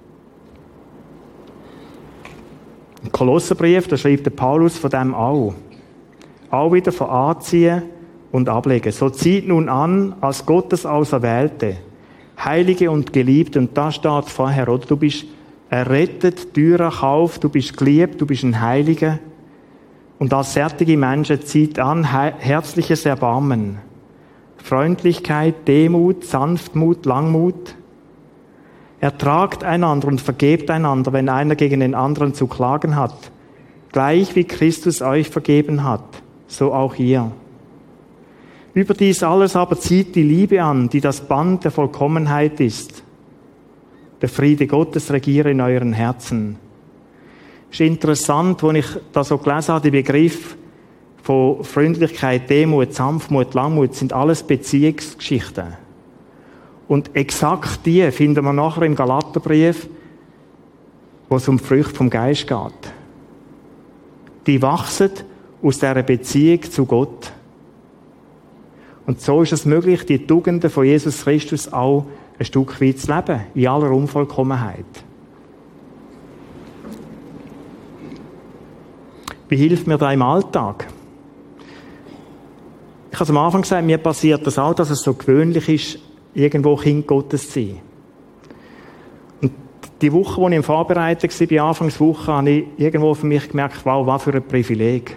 Im 3.02 3.10
Kolosserbrief, 3.10 3.88
da 3.88 3.96
schreibt 3.96 4.26
der 4.26 4.30
Paulus 4.30 4.76
von 4.76 4.90
dem 4.90 5.14
auch. 5.14 5.54
Auch 6.50 6.72
wieder 6.72 6.92
von 6.92 7.08
anziehen 7.08 7.82
und 8.30 8.48
ablegen. 8.48 8.92
So 8.92 9.08
zieht 9.08 9.48
nun 9.48 9.70
an, 9.70 10.16
als 10.20 10.44
Gottes 10.44 10.84
Auserwählte, 10.84 11.76
Heilige 12.44 12.90
und 12.90 13.12
Geliebte, 13.12 13.58
und 13.58 13.76
da 13.76 13.90
steht 13.90 14.26
vorher, 14.26 14.68
oder? 14.68 14.84
Du 14.84 14.96
bist 14.96 15.24
errettet, 15.70 16.54
teurer 16.54 16.90
Kauf, 16.90 17.38
du 17.38 17.48
bist 17.48 17.76
geliebt, 17.76 18.20
du 18.20 18.26
bist 18.26 18.44
ein 18.44 18.60
Heiliger. 18.60 19.18
Und 20.18 20.32
als 20.32 20.52
fertige 20.52 20.96
Menschen 20.96 21.42
zieht 21.42 21.78
an 21.78 22.04
herzliches 22.04 23.04
Erbarmen, 23.04 23.78
Freundlichkeit, 24.56 25.68
Demut, 25.68 26.24
Sanftmut, 26.24 27.04
Langmut. 27.04 27.74
Ertragt 28.98 29.62
einander 29.62 30.08
und 30.08 30.20
vergebt 30.20 30.70
einander, 30.70 31.12
wenn 31.12 31.28
einer 31.28 31.54
gegen 31.54 31.80
den 31.80 31.94
anderen 31.94 32.32
zu 32.32 32.46
klagen 32.46 32.96
hat. 32.96 33.30
Gleich 33.92 34.34
wie 34.34 34.44
Christus 34.44 35.02
euch 35.02 35.28
vergeben 35.28 35.84
hat, 35.84 36.22
so 36.48 36.72
auch 36.72 36.96
ihr. 36.96 37.30
Über 38.72 38.94
dies 38.94 39.22
alles 39.22 39.54
aber 39.54 39.78
zieht 39.78 40.14
die 40.14 40.22
Liebe 40.22 40.62
an, 40.62 40.88
die 40.88 41.00
das 41.00 41.20
Band 41.20 41.64
der 41.64 41.70
Vollkommenheit 41.70 42.58
ist. 42.60 43.02
Der 44.20 44.28
Friede 44.28 44.66
Gottes 44.66 45.12
regiere 45.12 45.50
in 45.50 45.60
euren 45.60 45.92
Herzen. 45.92 46.56
Ist 47.70 47.80
interessant, 47.80 48.62
als 48.64 48.78
ich 48.78 48.86
da 49.12 49.24
so 49.24 49.36
gelesen 49.38 49.74
habe, 49.74 49.82
die 49.82 49.90
Begriff 49.90 50.56
von 51.22 51.64
Freundlichkeit, 51.64 52.48
Demut, 52.48 52.94
Sanftmut, 52.94 53.52
Langmut, 53.54 53.94
sind 53.94 54.12
alles 54.12 54.42
Beziehungsgeschichten. 54.42 55.74
Und 56.88 57.14
exakt 57.16 57.80
die 57.84 58.10
finden 58.12 58.44
wir 58.44 58.52
nachher 58.52 58.82
im 58.82 58.94
Galaterbrief, 58.94 59.88
wo 61.28 61.36
es 61.36 61.48
um 61.48 61.58
die 61.58 61.64
Früchte 61.64 61.94
vom 61.94 62.10
Geist 62.10 62.46
geht. 62.46 62.92
Die 64.46 64.62
wachsen 64.62 65.10
aus 65.62 65.80
dieser 65.80 66.02
Beziehung 66.02 66.62
zu 66.62 66.86
Gott. 66.86 67.32
Und 69.06 69.20
so 69.20 69.42
ist 69.42 69.52
es 69.52 69.64
möglich, 69.64 70.06
die 70.06 70.26
Tugenden 70.26 70.70
von 70.70 70.84
Jesus 70.84 71.24
Christus 71.24 71.72
auch 71.72 72.06
ein 72.38 72.44
Stück 72.44 72.80
weit 72.80 72.98
zu 72.98 73.14
leben, 73.14 73.40
in 73.54 73.66
aller 73.66 73.90
Unvollkommenheit. 73.90 74.84
Wie 79.48 79.56
hilft 79.56 79.86
mir 79.86 79.96
das 79.96 80.12
im 80.12 80.22
Alltag? 80.22 80.88
Ich 83.12 83.20
habe 83.20 83.30
am 83.30 83.38
Anfang 83.38 83.62
gesagt, 83.62 83.86
mir 83.86 83.98
passiert 83.98 84.46
das 84.46 84.58
auch, 84.58 84.74
dass 84.74 84.90
es 84.90 85.00
so 85.00 85.14
gewöhnlich 85.14 85.68
ist, 85.68 85.98
irgendwo 86.34 86.76
Kind 86.76 87.06
Gottes 87.06 87.50
zu 87.50 87.60
sein. 87.60 87.80
Und 89.40 89.52
die 90.02 90.12
Woche, 90.12 90.40
wo 90.40 90.48
ich 90.48 90.56
im 90.56 90.62
Vorbereiten 90.62 91.22
war, 91.22 91.46
bei 91.46 91.60
Anfangswoche, 91.62 92.32
habe 92.32 92.50
ich 92.50 92.66
irgendwo 92.76 93.14
für 93.14 93.26
mich 93.26 93.48
gemerkt, 93.48 93.80
wow, 93.84 94.06
was 94.06 94.24
für 94.24 94.34
ein 94.34 94.46
Privileg. 94.46 95.16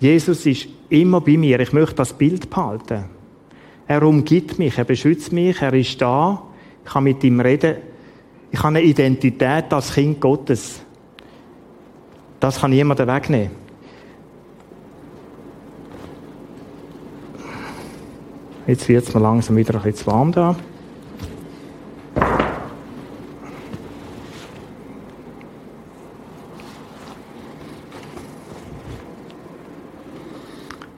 Jesus 0.00 0.44
ist 0.46 0.68
immer 0.88 1.20
bei 1.20 1.36
mir. 1.36 1.60
Ich 1.60 1.72
möchte 1.72 1.94
das 1.94 2.12
Bild 2.12 2.50
behalten. 2.50 3.04
Er 3.86 4.02
umgibt 4.02 4.58
mich, 4.58 4.78
er 4.78 4.84
beschützt 4.84 5.32
mich, 5.32 5.60
er 5.60 5.72
ist 5.74 6.00
da. 6.00 6.42
Ich 6.84 6.92
kann 6.92 7.04
mit 7.04 7.22
ihm 7.24 7.40
reden. 7.40 7.76
Ich 8.50 8.58
habe 8.58 8.68
eine 8.68 8.82
Identität 8.82 9.72
als 9.72 9.94
Kind 9.94 10.20
Gottes. 10.20 10.82
Das 12.40 12.60
kann 12.60 12.70
niemand 12.70 12.98
wegnehmen. 12.98 13.62
Jetzt 18.66 18.88
wird 18.88 19.06
es 19.06 19.14
mir 19.14 19.20
langsam 19.20 19.56
wieder 19.56 19.74
ein 19.74 19.82
bisschen 19.82 20.06
warm 20.06 20.32
da. 20.32 20.56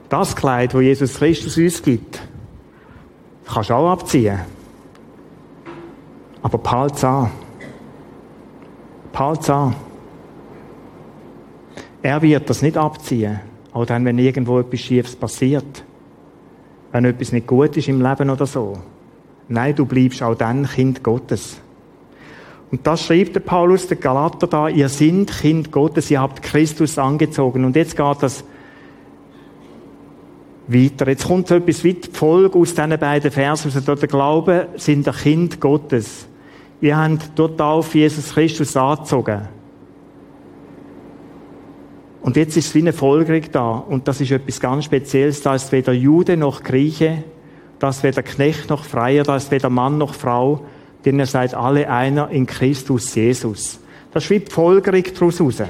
Das 0.09 0.37
Kleid, 0.37 0.75
das 0.75 0.81
Jesus 0.83 1.14
Christus 1.14 1.57
uns 1.57 1.83
gibt, 1.83 2.23
kannst 3.47 3.71
du 3.71 3.75
auch 3.75 3.91
abziehen. 3.91 4.41
Aber 6.43 6.59
behalte 6.59 7.09
an. 7.09 7.31
Behalte 9.13 9.55
an. 9.55 9.77
Er 12.03 12.21
wird 12.21 12.51
das 12.51 12.63
nicht 12.63 12.77
abziehen. 12.77 13.41
Auch 13.73 13.87
dann, 13.87 14.05
wenn 14.05 14.19
irgendwo 14.19 14.61
etwas 14.61 14.81
Schiefes 14.81 15.17
passiert. 15.17 15.85
Wenn 16.93 17.07
etwas 17.07 17.33
nicht 17.33 17.47
gut 17.47 17.77
ist 17.77 17.89
im 17.89 18.03
Leben 18.03 18.31
oder 18.31 18.47
so. 18.47 18.79
Nein, 19.49 19.75
du 19.75 19.85
bleibst 19.85 20.23
auch 20.23 20.35
dann 20.35 20.67
Kind 20.67 21.03
Gottes. 21.03 21.59
Und 22.71 22.87
das 22.87 23.07
schreibt 23.07 23.37
der 23.37 23.41
Paulus, 23.41 23.87
der 23.87 23.99
Galater 23.99 24.47
da, 24.47 24.69
ihr 24.69 24.89
seid 24.89 25.29
Kind 25.41 25.71
Gottes, 25.71 26.11
ihr 26.11 26.21
habt 26.21 26.43
Christus 26.43 26.99
angezogen. 26.99 27.65
Und 27.65 27.77
jetzt 27.77 27.97
geht 27.97 28.17
das 28.23 28.45
weiter. 30.66 31.09
Jetzt 31.09 31.27
kommt 31.27 31.50
etwas 31.50 31.85
wie 31.85 31.94
die 31.94 32.11
Folge 32.11 32.59
aus 32.59 32.74
diesen 32.74 32.98
beiden 32.98 33.31
Versen. 33.31 33.72
Also 33.74 33.94
der 33.94 34.09
Glaube 34.09 34.68
sind 34.77 35.07
ein 35.07 35.14
Kind 35.14 35.61
Gottes. 35.61 36.27
Ihr 36.81 36.96
habt 36.96 37.31
dort 37.35 37.61
auf 37.61 37.94
Jesus 37.94 38.35
Christus 38.35 38.77
angezogen. 38.77 39.48
Und 42.22 42.37
jetzt 42.37 42.57
ist 42.57 42.68
es 42.68 42.74
wie 42.74 42.81
eine 42.81 42.94
Folgerung 42.94 43.42
da. 43.53 43.70
Und 43.72 44.09
das 44.09 44.20
ist 44.20 44.31
etwas 44.31 44.59
ganz 44.59 44.87
Spezielles. 44.87 45.42
Da 45.42 45.55
ist 45.55 45.70
weder 45.72 45.92
Jude 45.92 46.37
noch 46.37 46.62
Grieche. 46.62 47.22
Da 47.79 47.90
ist 47.90 48.03
weder 48.03 48.22
Knecht 48.22 48.70
noch 48.70 48.85
Freier. 48.85 49.24
Da 49.24 49.37
ist 49.37 49.50
weder 49.50 49.68
Mann 49.68 49.98
noch 49.98 50.14
Frau. 50.14 50.64
Denn 51.05 51.18
ihr 51.18 51.27
seid 51.27 51.55
alle 51.55 51.90
einer 51.90 52.31
in 52.31 52.46
Christus 52.46 53.14
Jesus. 53.14 53.81
Ist 54.14 54.31
wie 54.31 54.38
die 54.38 54.50
Folgerung 54.50 55.03
daraus 55.14 55.40
raus. 55.40 55.62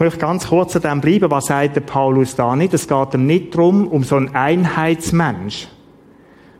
Ich 0.00 0.02
möchte 0.02 0.20
ganz 0.20 0.48
kurz 0.48 0.74
an 0.76 0.80
dem 0.80 1.00
bleiben. 1.02 1.30
Was 1.30 1.48
sagt 1.48 1.76
der 1.76 1.82
Paulus 1.82 2.34
da 2.34 2.56
nicht? 2.56 2.72
Es 2.72 2.88
geht 2.88 3.12
ihm 3.12 3.26
nicht 3.26 3.54
darum, 3.54 3.86
um 3.86 4.02
so 4.02 4.16
einen 4.16 4.34
Einheitsmensch. 4.34 5.68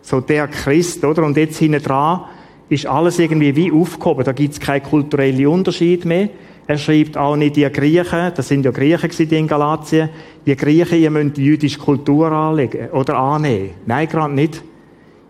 So 0.02 0.20
der 0.20 0.46
Christ, 0.46 1.02
oder? 1.06 1.24
Und 1.24 1.38
jetzt 1.38 1.56
hinten 1.56 1.82
dran 1.82 2.24
ist 2.68 2.84
alles 2.84 3.18
irgendwie 3.18 3.56
wie 3.56 3.72
aufgehoben. 3.72 4.24
Da 4.24 4.32
gibt 4.32 4.52
es 4.52 4.60
keinen 4.60 4.82
kulturellen 4.82 5.46
Unterschied 5.46 6.04
mehr. 6.04 6.28
Er 6.66 6.76
schreibt 6.76 7.16
auch 7.16 7.34
nicht, 7.34 7.56
ihr 7.56 7.70
Griechen, 7.70 8.30
das 8.36 8.46
sind 8.46 8.66
ja 8.66 8.72
Griechen 8.72 9.30
in 9.30 9.48
Galatien, 9.48 10.10
ihr 10.44 10.56
Griechen, 10.56 10.98
ihr 10.98 11.10
müsst 11.10 11.38
die 11.38 11.44
jüdische 11.46 11.78
Kultur 11.78 12.30
anlegen 12.30 12.90
oder 12.90 13.16
annehmen. 13.16 13.70
Nein, 13.86 14.06
gerade 14.06 14.34
nicht. 14.34 14.62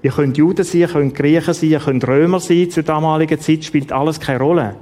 Ihr 0.03 0.11
könnt 0.11 0.37
Juden 0.37 0.65
sein, 0.65 0.81
ihr 0.81 0.89
könnt 0.89 1.15
Griechen 1.15 1.55
sein, 1.55 1.71
ihr 1.71 1.79
könnt 1.79 2.09
Römer 2.09 2.41
sein, 2.41 2.71
zur 2.71 2.83
damaligen 2.83 3.39
Zeit 3.39 3.65
spielt 3.65 3.93
alles 3.93 4.19
keine 4.19 4.41
Rolle. 4.41 4.75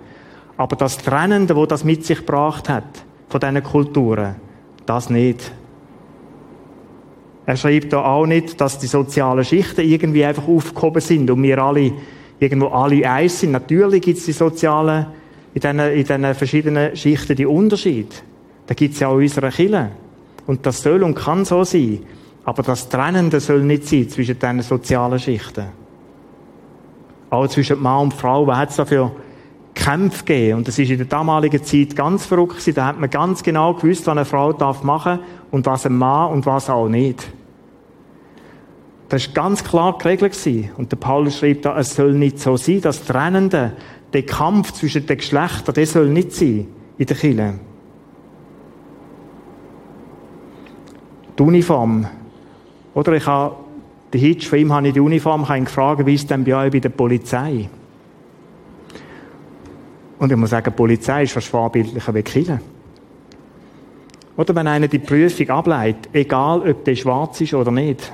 Aber 0.57 0.77
das 0.77 0.97
Trennende, 0.97 1.55
wo 1.55 1.67
das 1.67 1.85
mit 1.85 2.07
sich 2.07 2.21
gebracht 2.21 2.71
hat, 2.71 3.05
von 3.29 3.41
diesen 3.41 3.63
Kulturen. 3.63 4.37
Das 4.87 5.11
nicht. 5.11 5.53
Er 7.47 7.57
schreibt 7.57 7.93
da 7.93 8.05
auch 8.05 8.27
nicht, 8.27 8.61
dass 8.61 8.79
die 8.79 8.87
sozialen 8.87 9.45
Schichten 9.45 9.81
irgendwie 9.81 10.25
einfach 10.25 10.47
aufgehoben 10.47 11.01
sind 11.01 11.31
und 11.31 11.43
wir 11.43 11.59
alle 11.59 11.93
irgendwo 12.39 12.69
alle 12.69 13.09
eins 13.11 13.41
sind. 13.41 13.53
Natürlich 13.53 14.03
gibt 14.03 14.19
es 14.19 14.27
die 14.27 14.33
sozialen, 14.33 15.07
in 15.55 15.61
diesen, 15.61 15.81
in 15.81 16.05
diesen 16.05 16.35
verschiedenen 16.35 16.97
Schichten 16.97 17.37
die 17.37 17.47
Unterschiede. 17.47 18.15
Da 18.67 18.75
gibt 18.75 18.95
es 18.95 19.01
ja 19.01 19.09
auch 19.09 19.17
unsere 19.17 19.51
Kirche. 19.51 19.91
Und 20.47 20.65
das 20.67 20.83
soll 20.83 21.03
und 21.03 21.15
kann 21.15 21.45
so 21.45 21.65
sein. 21.65 22.01
Aber 22.45 22.63
das 22.63 22.89
Trennende 22.89 23.41
soll 23.41 23.63
nicht 23.63 23.87
sein 23.87 24.09
zwischen 24.09 24.39
diesen 24.39 24.63
sozialen 24.63 25.19
Schichten. 25.19 25.67
Auch 27.31 27.47
zwischen 27.49 27.81
Mann 27.81 28.05
und 28.05 28.15
Frau. 28.15 28.47
Was 28.47 28.57
hat 28.59 28.71
es 28.71 28.77
dafür 28.77 29.13
Kämpfe 29.79 30.25
gegeben. 30.25 30.59
Und 30.59 30.69
das 30.69 30.79
ist 30.79 30.91
in 30.91 30.99
der 30.99 31.07
damaligen 31.07 31.63
Zeit 31.63 31.95
ganz 31.95 32.27
verrückt 32.27 32.77
Da 32.77 32.87
hat 32.87 33.01
man 33.01 33.09
ganz 33.09 33.43
genau 33.43 33.75
gewusst, 33.75 34.07
was 34.07 34.13
eine 34.13 34.25
Frau 34.25 34.53
darf 34.53 34.83
machen 34.83 35.21
und 35.51 35.65
was 35.67 35.87
ein 35.87 35.97
Mann 35.97 36.33
und 36.33 36.47
was 36.47 36.69
auch 36.69 36.89
nicht. 36.89 37.27
Das 39.09 39.27
war 39.29 39.35
ganz 39.35 39.65
klar 39.65 39.97
geregelt. 39.97 40.37
Und 40.77 40.93
der 40.93 40.97
Paulus 40.97 41.39
schreibt 41.39 41.65
da, 41.65 41.79
es 41.79 41.95
soll 41.95 42.13
nicht 42.13 42.41
so 42.41 42.57
sein, 42.57 42.81
das 42.81 43.05
Trennende, 43.05 43.73
der 44.13 44.27
Kampf 44.27 44.73
zwischen 44.73 45.07
den 45.07 45.17
Geschlechtern, 45.17 45.75
der 45.75 45.87
soll 45.87 46.09
nicht 46.09 46.33
sein 46.33 46.67
in 46.99 47.07
der 47.07 47.17
Kirche. 47.17 47.55
Die 51.39 51.43
Uniform. 51.43 52.07
Oder 52.95 53.13
ich 53.13 53.27
habe, 53.27 53.55
den 54.13 54.21
Hitch 54.21 54.49
von 54.49 54.59
ihm 54.59 54.73
habe 54.73 54.89
ich 54.89 54.95
die 54.95 55.01
Uniform, 55.01 55.47
gefragt, 55.47 56.05
wie 56.05 56.15
ist 56.15 56.29
denn 56.29 56.45
bei 56.45 56.57
euch 56.57 56.73
bei 56.73 56.81
der 56.81 56.89
Polizei? 56.89 57.69
Und 60.19 60.33
ich 60.33 60.37
muss 60.37 60.51
sagen, 60.51 60.71
die 60.71 60.77
Polizei 60.77 61.23
ist 61.23 61.33
fast 61.33 61.49
vorbildlicher 61.49 62.15
wie 62.15 62.23
Kirche. 62.23 62.61
Oder 64.37 64.55
wenn 64.55 64.67
einer 64.67 64.89
die 64.89 64.99
Prüfung 64.99 65.49
ableitet, 65.51 66.09
egal 66.13 66.61
ob 66.69 66.85
der 66.85 66.95
schwarz 66.97 67.41
ist 67.41 67.55
oder 67.55 67.71
nicht. 67.71 68.13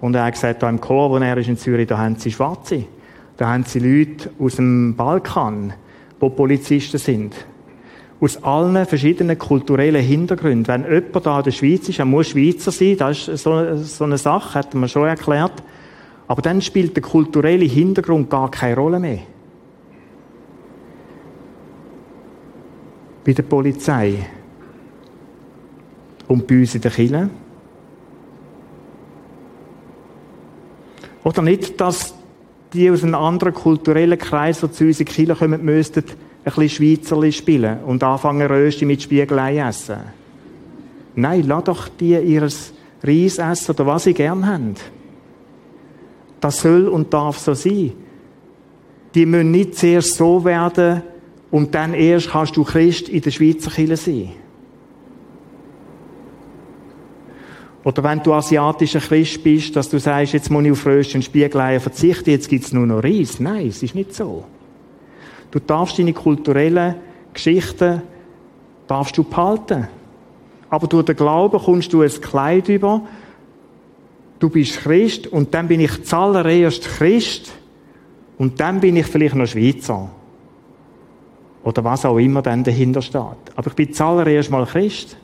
Und 0.00 0.14
er 0.14 0.24
hat 0.24 0.34
gesagt, 0.34 0.62
da 0.62 0.70
im 0.70 0.80
Chor, 0.80 1.10
wo 1.10 1.16
er 1.16 1.36
ist 1.36 1.48
in 1.48 1.56
Zürich, 1.56 1.86
da 1.86 1.98
haben 1.98 2.16
sie 2.16 2.30
Schwarze. 2.30 2.84
Da 3.36 3.48
haben 3.48 3.64
sie 3.64 3.78
Leute 3.78 4.30
aus 4.38 4.56
dem 4.56 4.94
Balkan, 4.96 5.72
die 6.20 6.30
Polizisten 6.30 6.98
sind. 6.98 7.34
Aus 8.20 8.42
allen 8.42 8.84
verschiedenen 8.86 9.38
kulturellen 9.38 10.02
Hintergründen. 10.02 10.66
Wenn 10.66 10.92
jemand 10.92 11.26
da 11.26 11.38
in 11.38 11.44
der 11.44 11.50
Schweiz 11.52 11.88
ist, 11.88 11.98
er 11.98 12.04
muss 12.04 12.30
Schweizer 12.30 12.72
sein, 12.72 12.96
das 12.96 13.28
ist 13.28 13.42
so, 13.42 13.76
so 13.76 14.04
eine 14.04 14.18
Sache, 14.18 14.58
hat 14.58 14.74
man 14.74 14.88
schon 14.88 15.06
erklärt. 15.06 15.62
Aber 16.26 16.42
dann 16.42 16.60
spielt 16.60 16.96
der 16.96 17.02
kulturelle 17.02 17.64
Hintergrund 17.64 18.28
gar 18.28 18.50
keine 18.50 18.76
Rolle 18.76 18.98
mehr. 18.98 19.20
Bei 23.28 23.34
der 23.34 23.42
Polizei 23.42 24.26
und 26.28 26.46
bei 26.46 26.60
uns 26.60 26.74
in 26.74 26.80
der 26.80 26.90
Kirche. 26.90 27.28
Oder 31.24 31.42
nicht, 31.42 31.78
dass 31.78 32.14
die 32.72 32.90
aus 32.90 33.04
einem 33.04 33.16
anderen 33.16 33.52
kulturellen 33.52 34.18
Kreis, 34.18 34.60
die 34.60 34.70
zu 34.70 34.84
uns 34.84 35.00
in 35.00 35.04
die 35.04 35.12
Kirche 35.12 35.34
kommen, 35.34 35.62
müssten 35.62 36.04
ein 36.08 36.54
bisschen 36.54 36.70
Schweizerli 36.70 37.30
spielen 37.30 37.80
und 37.84 38.02
anfangen 38.02 38.46
Rösti 38.46 38.86
mit 38.86 39.02
Spiegelei 39.02 39.58
essen. 39.58 39.98
Nein, 41.14 41.44
lass 41.46 41.64
doch 41.64 41.88
die 41.88 42.16
ihres 42.16 42.72
Reis 43.02 43.36
essen 43.36 43.72
oder 43.72 43.84
was 43.84 44.04
sie 44.04 44.14
gern 44.14 44.46
haben. 44.46 44.74
Das 46.40 46.62
soll 46.62 46.88
und 46.88 47.12
darf 47.12 47.36
so 47.36 47.52
sein. 47.52 47.92
Die 49.14 49.26
müssen 49.26 49.50
nicht 49.50 49.74
zuerst 49.74 50.14
so 50.14 50.42
werden 50.46 51.02
und 51.50 51.74
dann 51.74 51.94
erst 51.94 52.30
kannst 52.30 52.56
du 52.56 52.64
Christ 52.64 53.08
in 53.08 53.22
der 53.22 53.30
Schweizer 53.30 53.70
Kirche 53.70 53.96
sein. 53.96 54.32
Oder 57.84 58.04
wenn 58.04 58.22
du 58.22 58.34
asiatischer 58.34 59.00
Christ 59.00 59.42
bist, 59.42 59.74
dass 59.74 59.88
du 59.88 59.98
sagst, 59.98 60.34
jetzt 60.34 60.50
muss 60.50 60.64
ich 60.64 60.72
auf 60.72 60.84
Röst 60.84 61.14
und 61.14 61.24
Spiegeleier 61.24 61.80
verzichten, 61.80 62.30
jetzt 62.30 62.48
gibt 62.48 62.64
es 62.64 62.72
nur 62.72 62.86
noch 62.86 63.02
Reis. 63.02 63.40
Nein, 63.40 63.68
es 63.68 63.82
ist 63.82 63.94
nicht 63.94 64.14
so. 64.14 64.44
Du 65.50 65.58
darfst 65.58 65.98
deine 65.98 66.12
kulturellen 66.12 66.96
Geschichten 67.32 68.02
darfst 68.86 69.16
du 69.16 69.22
behalten. 69.22 69.88
Aber 70.68 70.86
durch 70.86 71.06
den 71.06 71.16
Glauben 71.16 71.58
kommst 71.58 71.92
du 71.92 72.02
ein 72.02 72.10
Kleid 72.10 72.68
über. 72.68 73.02
Du 74.38 74.50
bist 74.50 74.80
Christ 74.80 75.26
und 75.26 75.54
dann 75.54 75.68
bin 75.68 75.80
ich 75.80 76.04
zuallererst 76.04 76.84
Christ 76.84 77.52
und 78.36 78.60
dann 78.60 78.80
bin 78.80 78.96
ich 78.96 79.06
vielleicht 79.06 79.34
noch 79.34 79.46
Schweizer. 79.46 80.10
Oder 81.68 81.84
was 81.84 82.06
auch 82.06 82.16
immer 82.16 82.40
dann 82.40 82.64
dahinter 82.64 83.02
steht. 83.02 83.20
Aber 83.54 83.66
ich 83.66 83.74
bin 83.74 83.92
zuallererst 83.92 84.50
mal 84.50 84.64
Christ. 84.64 85.18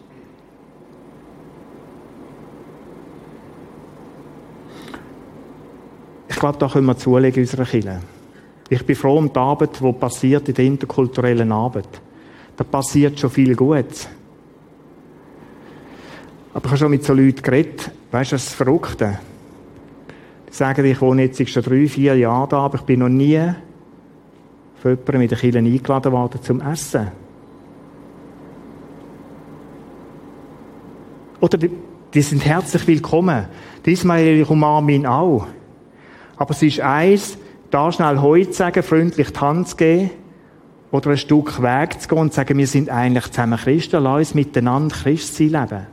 Ich 6.28 6.36
glaube, 6.36 6.58
da 6.58 6.68
können 6.68 6.84
wir 6.84 6.98
zulegen, 6.98 7.42
unsere 7.42 7.64
Kirche. 7.64 8.00
Ich 8.68 8.84
bin 8.84 8.94
froh 8.94 9.16
um 9.16 9.32
die 9.32 9.38
Arbeit, 9.38 9.80
die 9.80 9.92
passiert 9.94 10.46
in 10.50 10.54
der 10.54 10.66
interkulturellen 10.66 11.50
Arbeit. 11.50 11.88
Da 12.58 12.64
passiert 12.64 13.18
schon 13.18 13.30
viel 13.30 13.56
Gutes. 13.56 14.06
Aber 16.52 16.66
ich 16.66 16.70
habe 16.72 16.76
schon 16.76 16.90
mit 16.90 17.04
so 17.04 17.14
Leuten 17.14 17.40
geredet. 17.40 17.90
Weißt 18.10 18.32
du, 18.32 18.36
das 18.36 18.52
Verrückte? 18.52 19.18
Die 20.46 20.52
sagen, 20.52 20.84
ich 20.84 21.00
wohne 21.00 21.22
jetzt 21.22 21.48
schon 21.48 21.62
drei, 21.62 21.88
vier 21.88 22.18
Jahre 22.18 22.48
da, 22.48 22.58
aber 22.58 22.76
ich 22.76 22.84
bin 22.84 23.00
noch 23.00 23.08
nie 23.08 23.40
von 24.84 24.90
jemandem 24.90 25.22
in 25.22 25.28
der 25.28 25.38
Kirche 25.38 25.58
eingeladen 25.58 26.12
worden 26.12 26.42
zum 26.42 26.60
Essen. 26.60 27.08
Oder 31.40 31.56
die, 31.56 31.70
die 32.12 32.20
sind 32.20 32.44
herzlich 32.44 32.86
willkommen. 32.86 33.46
Die 33.86 33.92
Ismail, 33.92 34.42
ich 34.42 34.50
umarme 34.50 34.92
ihn 34.92 35.06
auch. 35.06 35.46
Aber 36.36 36.50
es 36.50 36.62
ist 36.62 36.80
eins, 36.80 37.38
da 37.70 37.90
schnell 37.90 38.20
Heu 38.20 38.44
zu 38.44 38.52
sagen, 38.52 38.82
freundlich 38.82 39.32
die 39.32 39.40
Hand 39.40 39.68
zu 39.68 39.76
geben, 39.76 40.10
oder 40.90 41.10
ein 41.10 41.16
Stück 41.16 41.62
Weg 41.62 41.98
zu 42.02 42.06
gehen 42.06 42.18
und 42.18 42.32
zu 42.32 42.36
sagen, 42.36 42.58
wir 42.58 42.66
sind 42.66 42.90
eigentlich 42.90 43.30
zusammen 43.30 43.58
Christen, 43.58 44.02
lass 44.02 44.18
uns 44.18 44.34
miteinander 44.34 44.94
Christsein 44.94 45.48
leben. 45.48 45.86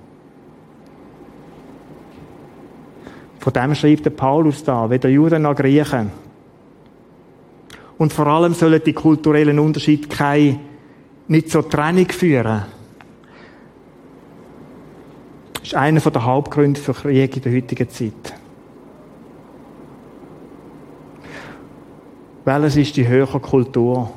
Von 3.39 3.53
dem 3.53 3.73
schreibt 3.73 4.03
der 4.03 4.09
Paulus 4.09 4.65
da, 4.65 4.89
weder 4.89 5.07
Juden 5.07 5.43
noch 5.43 5.55
Griechen. 5.55 6.11
Und 8.01 8.11
vor 8.11 8.25
allem 8.25 8.55
sollen 8.55 8.81
die 8.83 8.93
kulturellen 8.93 9.59
Unterschiede 9.59 10.07
keine, 10.07 10.59
nicht 11.27 11.51
zur 11.51 11.69
Trennung 11.69 12.09
führen. 12.09 12.63
Das 15.53 15.63
ist 15.65 15.75
einer 15.75 15.99
der 15.99 16.25
Hauptgründe 16.25 16.81
für 16.81 16.95
Krieg 16.95 17.37
in 17.37 17.43
der 17.43 17.53
heutigen 17.53 17.87
Zeit. 17.91 18.33
Welches 22.43 22.75
ist 22.75 22.97
die 22.97 23.07
höhere 23.07 23.39
Kultur? 23.39 24.11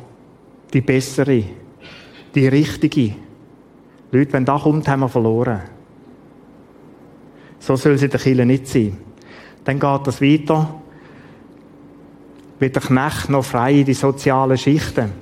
Die 0.73 0.81
bessere? 0.81 1.45
Die 2.35 2.49
richtige? 2.49 3.17
Leute, 4.13 4.33
wenn 4.33 4.47
das 4.47 4.63
kommt, 4.63 4.89
haben 4.89 5.01
wir 5.01 5.11
verloren. 5.11 5.61
So 7.59 7.77
soll 7.77 7.93
es 7.93 8.03
in 8.03 8.09
der 8.09 8.19
Kirche 8.19 8.47
nicht 8.47 8.67
sein. 8.67 8.97
Dann 9.63 9.79
geht 9.79 10.07
das 10.07 10.23
weiter. 10.23 10.81
Wird 12.59 12.77
der 12.77 12.83
Knecht 12.83 13.29
noch 13.29 13.45
frei 13.45 13.81
in 13.81 13.85
die 13.85 13.95
sozialen 13.95 14.57
Schichten. 14.57 15.13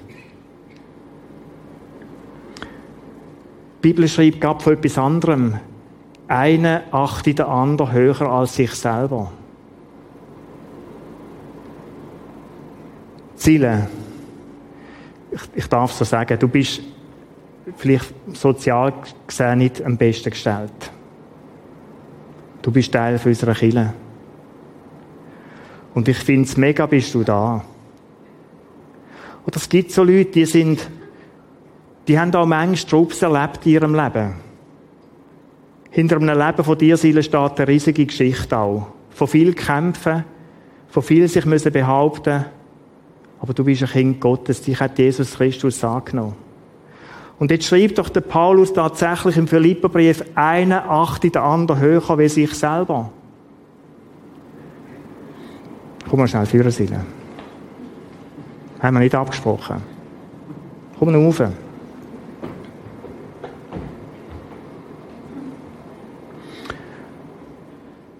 Die 3.82 3.88
Bibel 3.88 4.06
schreibt 4.06 4.40
gerade 4.40 4.62
von 4.62 4.74
etwas 4.74 4.98
anderem. 4.98 5.58
Einer 6.28 6.82
achtet 6.92 7.40
den 7.40 7.46
anderen 7.46 7.92
höher 7.92 8.22
als 8.22 8.54
sich 8.54 8.72
selber. 8.72 9.32
Ziele. 13.34 13.88
Ich, 15.32 15.40
ich 15.54 15.66
darf 15.66 15.92
so 15.92 16.04
sagen, 16.04 16.38
du 16.38 16.46
bist 16.46 16.80
vielleicht 17.76 18.14
sozial 18.34 18.92
gesehen 19.26 19.58
nicht 19.58 19.82
am 19.82 19.96
besten 19.96 20.30
gestellt. 20.30 20.92
Du 22.60 22.70
bist 22.70 22.92
Teil 22.92 23.20
unserer 23.24 23.54
Kirche. 23.54 23.92
Und 25.94 26.08
ich 26.08 26.18
finde 26.18 26.48
es 26.48 26.56
mega, 26.56 26.86
bist 26.86 27.14
du 27.14 27.22
da. 27.22 27.64
Und 29.44 29.56
es 29.56 29.68
gibt 29.68 29.90
so 29.90 30.02
Leute, 30.04 30.30
die 30.30 30.46
sind, 30.46 30.88
die 32.08 32.18
haben 32.18 32.34
auch 32.34 32.46
manchmal 32.46 32.90
Trupps 32.90 33.22
erlebt 33.22 33.66
in 33.66 33.72
ihrem 33.72 33.94
Leben. 33.94 34.34
Hinter 35.90 36.16
einem 36.16 36.38
Leben 36.38 36.64
von 36.64 36.78
dir, 36.78 36.96
Seele, 36.96 37.22
steht 37.22 37.58
eine 37.58 37.68
riesige 37.68 38.06
Geschichte 38.06 38.56
auch. 38.56 38.86
Von 39.10 39.28
viel 39.28 39.52
Kämpfen, 39.52 40.24
von 40.88 41.02
viel 41.02 41.28
sich 41.28 41.44
müssen 41.44 41.72
behaupten. 41.72 42.46
Aber 43.40 43.52
du 43.52 43.64
bist 43.64 43.82
ein 43.82 43.88
Kind 43.88 44.20
Gottes, 44.20 44.62
dich 44.62 44.80
hat 44.80 44.98
Jesus 44.98 45.34
Christus 45.34 45.84
angenommen. 45.84 46.36
Und 47.38 47.50
jetzt 47.50 47.66
schreibt 47.66 47.98
doch 47.98 48.08
der 48.08 48.20
Paulus 48.20 48.72
tatsächlich 48.72 49.36
im 49.36 49.48
Philipperbrief, 49.48 50.22
einer 50.36 50.88
achtet 50.88 51.34
den 51.34 51.42
anderen 51.42 51.80
höher 51.80 52.18
wie 52.18 52.28
sich 52.28 52.54
selber. 52.54 53.10
Komm 56.12 56.20
mal 56.20 56.28
schnell 56.28 56.44
führen, 56.44 56.70
Sille. 56.70 57.00
Haben 58.80 58.96
wir 58.96 59.00
nicht 59.00 59.14
abgesprochen. 59.14 59.76
Komm 60.98 61.10
mal 61.10 61.18
rauf. 61.18 61.42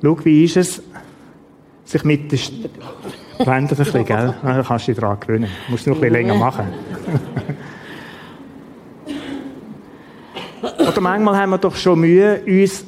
Schau, 0.02 0.24
wie 0.24 0.44
ist 0.44 0.56
es, 0.56 0.82
sich 1.84 2.02
mit 2.04 2.32
der... 2.32 2.38
St 2.38 2.70
Wendet 3.44 3.78
ein 3.78 3.84
bisschen, 3.84 4.06
gell? 4.06 4.34
Dann 4.42 4.64
kannst 4.64 4.88
du 4.88 4.92
dich 4.92 4.98
daran 4.98 5.20
gewöhnen. 5.20 5.50
Du 5.66 5.72
musst 5.72 5.86
noch 5.86 5.96
ein 5.96 6.00
bisschen 6.00 6.14
länger 6.14 6.34
machen. 6.36 6.68
Oder 10.88 11.00
manchmal 11.02 11.36
haben 11.36 11.50
wir 11.50 11.58
doch 11.58 11.76
schon 11.76 12.00
Mühe, 12.00 12.40
uns 12.46 12.86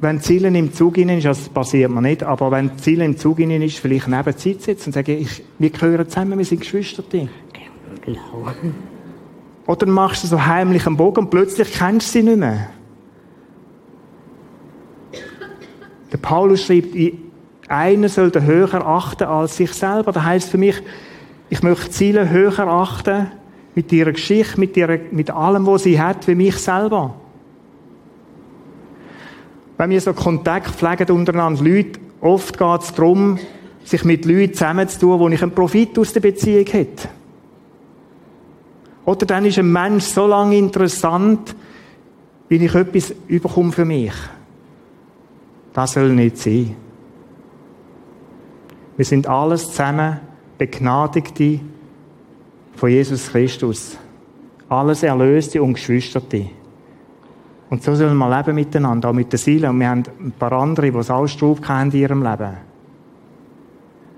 wenn 0.00 0.20
Zielen 0.20 0.54
im 0.54 0.72
Zug 0.72 0.96
innen 0.96 1.18
ist, 1.18 1.26
also 1.26 1.40
das 1.42 1.48
passiert 1.50 1.90
mir 1.90 2.00
nicht, 2.00 2.22
aber 2.22 2.50
wenn 2.50 2.78
Zielen 2.78 3.12
im 3.12 3.16
Zug 3.18 3.38
innen 3.38 3.60
ist, 3.60 3.78
vielleicht 3.78 4.08
neben 4.08 4.36
Zeit 4.36 4.62
sitzen 4.62 4.88
und 4.88 4.92
sagen, 4.92 5.18
ich, 5.18 5.42
wir 5.58 5.70
gehören 5.70 6.08
zusammen, 6.08 6.38
wir 6.38 6.44
sind 6.44 6.60
Geschwister. 6.60 7.02
Genau. 8.02 8.46
Oder 9.66 9.86
machst 9.86 10.24
du 10.24 10.28
so 10.28 10.44
heimlich 10.44 10.86
einen 10.86 10.96
Bogen 10.96 11.24
und 11.24 11.30
plötzlich 11.30 11.72
kennst 11.72 12.08
du 12.08 12.18
sie 12.18 12.24
nicht 12.24 12.38
mehr. 12.38 12.70
Der 16.12 16.18
Paulus 16.18 16.64
schreibt, 16.64 16.96
einer 17.68 18.08
soll 18.08 18.30
den 18.30 18.46
höher 18.46 18.84
achten 18.84 19.24
als 19.24 19.56
sich 19.56 19.72
selber. 19.72 20.12
Das 20.12 20.24
heisst 20.24 20.48
für 20.48 20.58
mich, 20.58 20.82
ich 21.50 21.62
möchte 21.62 21.90
Ziele 21.90 22.30
höher 22.30 22.66
achten 22.66 23.30
mit 23.74 23.92
ihrer 23.92 24.12
Geschichte, 24.12 24.58
mit, 24.58 24.76
ihrer, 24.76 24.98
mit 25.12 25.30
allem, 25.30 25.66
was 25.66 25.84
sie 25.84 26.00
hat, 26.00 26.26
wie 26.26 26.34
mich 26.34 26.56
selber 26.56 27.14
wenn 29.80 29.88
wir 29.88 30.00
so 30.02 30.12
Kontakt 30.12 30.72
pflegen 30.72 31.10
untereinander, 31.10 31.64
Leute, 31.64 32.00
oft 32.20 32.58
geht 32.58 32.82
es 32.82 32.92
darum, 32.92 33.38
sich 33.82 34.04
mit 34.04 34.26
Leuten 34.26 34.52
zusammenzutun, 34.52 35.18
wo 35.18 35.26
ich 35.30 35.42
einen 35.42 35.52
Profit 35.52 35.98
aus 35.98 36.12
der 36.12 36.20
Beziehung 36.20 36.66
hätte. 36.66 37.08
Oder 39.06 39.24
dann 39.24 39.46
ist 39.46 39.58
ein 39.58 39.72
Mensch 39.72 40.04
so 40.04 40.26
lange 40.26 40.58
interessant, 40.58 41.56
wie 42.50 42.56
ich 42.56 42.74
etwas 42.74 43.14
überkomme 43.26 43.72
für 43.72 43.86
mich. 43.86 44.12
Das 45.72 45.94
soll 45.94 46.10
nicht 46.10 46.36
sein. 46.36 46.76
Wir 48.98 49.06
sind 49.06 49.26
alles 49.28 49.66
zusammen 49.68 50.20
Begnadigte 50.58 51.60
von 52.76 52.90
Jesus 52.90 53.30
Christus. 53.30 53.96
Alles 54.68 55.02
Erlöste 55.02 55.62
und 55.62 55.72
Geschwisterte. 55.72 56.50
Und 57.70 57.84
so 57.84 57.94
sollen 57.94 58.16
wir 58.16 58.36
leben 58.36 58.56
miteinander, 58.56 59.10
auch 59.10 59.12
mit 59.12 59.30
der 59.30 59.38
Seele. 59.38 59.70
Und 59.70 59.78
wir 59.78 59.88
haben 59.88 60.02
ein 60.18 60.32
paar 60.32 60.52
andere, 60.52 60.90
die 60.90 60.98
es 60.98 61.08
alles 61.08 61.36
drauf 61.36 61.60
haben 61.68 61.92
in 61.92 62.00
ihrem 62.00 62.22
Leben. 62.22 62.56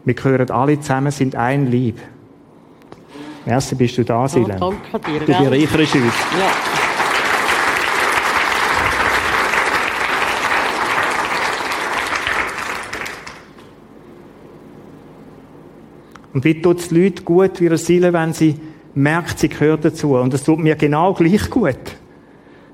Wir 0.07 0.15
gehören 0.15 0.51
alle 0.51 0.81
zusammen, 0.81 1.13
sind 1.13 1.37
ein 1.37 1.67
Lieb. 1.71 2.01
Merci, 3.45 3.75
bist 3.75 3.99
du 3.99 4.05
da, 4.05 4.27
Seele. 4.27 4.57
Oh, 4.59 4.73
danke 4.91 5.11
dir. 5.11 5.21
Für 5.21 5.43
die 5.43 5.47
reichere 5.49 5.87
Schweiz. 5.87 6.03
Ja. 6.39 6.51
Und 16.33 16.43
wie 16.45 16.63
tut 16.63 16.81
es 16.81 16.91
Leute 16.91 17.23
gut, 17.23 17.61
wie 17.61 17.65
ihre 17.65 17.77
Seele, 17.77 18.15
wenn 18.15 18.33
sie 18.33 18.59
merkt, 18.95 19.39
sie 19.39 19.51
gehört 19.51 19.85
dazu. 19.85 20.15
Und 20.15 20.33
es 20.33 20.43
tut 20.43 20.59
mir 20.59 20.75
genau 20.77 21.13
gleich 21.13 21.51
gut. 21.51 21.77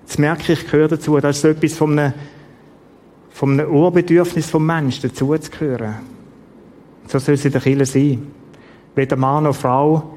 Jetzt 0.08 0.18
merke 0.18 0.54
ich, 0.54 0.66
gehöre 0.66 0.88
dazu. 0.88 1.18
Das 1.18 1.36
ist 1.36 1.42
so 1.42 1.48
etwas 1.48 1.74
von 1.74 1.98
einem, 1.98 2.14
von 3.28 3.60
einem 3.60 3.70
Urbedürfnis 3.70 4.48
vom 4.48 4.64
Menschen, 4.64 5.12
gehören. 5.12 5.96
So 7.06 7.18
soll 7.18 7.34
es 7.34 7.44
in 7.44 7.52
der 7.52 7.60
Kirche 7.60 7.84
sein. 7.84 8.26
Weder 8.94 9.16
Mann 9.16 9.44
noch 9.44 9.54
Frau. 9.54 10.14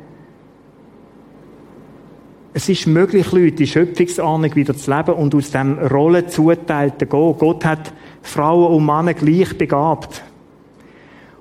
Es 2.53 2.69
ist 2.69 2.87
möglich, 2.87 3.29
Leute, 3.33 3.51
die 3.51 3.67
Schöpfungsordnung 3.67 4.55
wieder 4.55 4.77
zu 4.77 4.95
leben 4.95 5.13
und 5.13 5.35
aus 5.35 5.51
dem 5.51 5.77
Rollen 5.77 6.29
zuteilten 6.29 7.09
gehen. 7.09 7.35
Gott 7.37 7.65
hat 7.65 7.91
Frauen 8.21 8.73
und 8.73 8.85
Männer 8.85 9.13
gleich 9.13 9.57
begabt. 9.57 10.23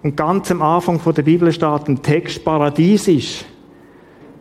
Und 0.03 0.17
ganz 0.17 0.51
am 0.51 0.61
Anfang 0.61 1.01
der 1.15 1.23
Bibel 1.23 1.53
steht 1.53 1.87
ein 1.87 2.03
Text 2.03 2.45
paradiesisch. 2.45 3.45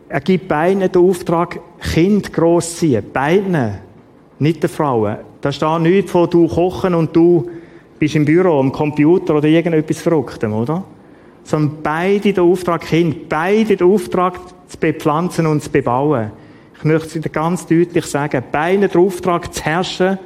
Er 0.08 0.20
gibt 0.20 0.48
beiden 0.48 0.80
den 0.80 1.00
Auftrag, 1.00 1.60
Kind 1.78 2.32
großziehen. 2.32 3.04
Beiden. 3.12 3.88
Nicht 4.40 4.62
den 4.62 4.70
Frauen. 4.70 5.18
Da 5.40 5.52
steht 5.52 5.80
nichts 5.80 6.10
von 6.10 6.28
du 6.28 6.48
kochen 6.48 6.94
und 6.94 7.14
du 7.14 7.48
bist 7.98 8.16
im 8.16 8.24
Büro, 8.24 8.58
am 8.58 8.72
Computer 8.72 9.36
oder 9.36 9.46
irgendetwas 9.46 10.00
Verrücktem, 10.00 10.52
oder? 10.54 10.82
Sondern 11.44 11.78
beide 11.82 12.32
den 12.32 12.44
Auftrag, 12.44 12.80
Kind, 12.80 13.28
beide 13.28 13.76
den 13.76 13.86
Auftrag 13.86 14.40
zu 14.66 14.78
bepflanzen 14.78 15.46
und 15.46 15.62
zu 15.62 15.70
bebauen. 15.70 16.32
Ich 16.76 16.84
möchte 16.84 17.18
es 17.18 17.32
ganz 17.32 17.66
deutlich 17.66 18.06
sagen. 18.06 18.42
Beide 18.50 18.88
den 18.88 19.00
Auftrag 19.00 19.52
zu 19.52 19.62
herrschen, 19.62 20.18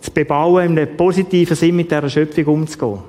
zu 0.00 0.12
bebauen, 0.12 0.66
in 0.66 0.78
einem 0.78 0.96
positiven 0.96 1.56
Sinn 1.56 1.74
mit 1.74 1.90
dieser 1.90 2.08
Schöpfung 2.08 2.46
umzugehen. 2.46 3.00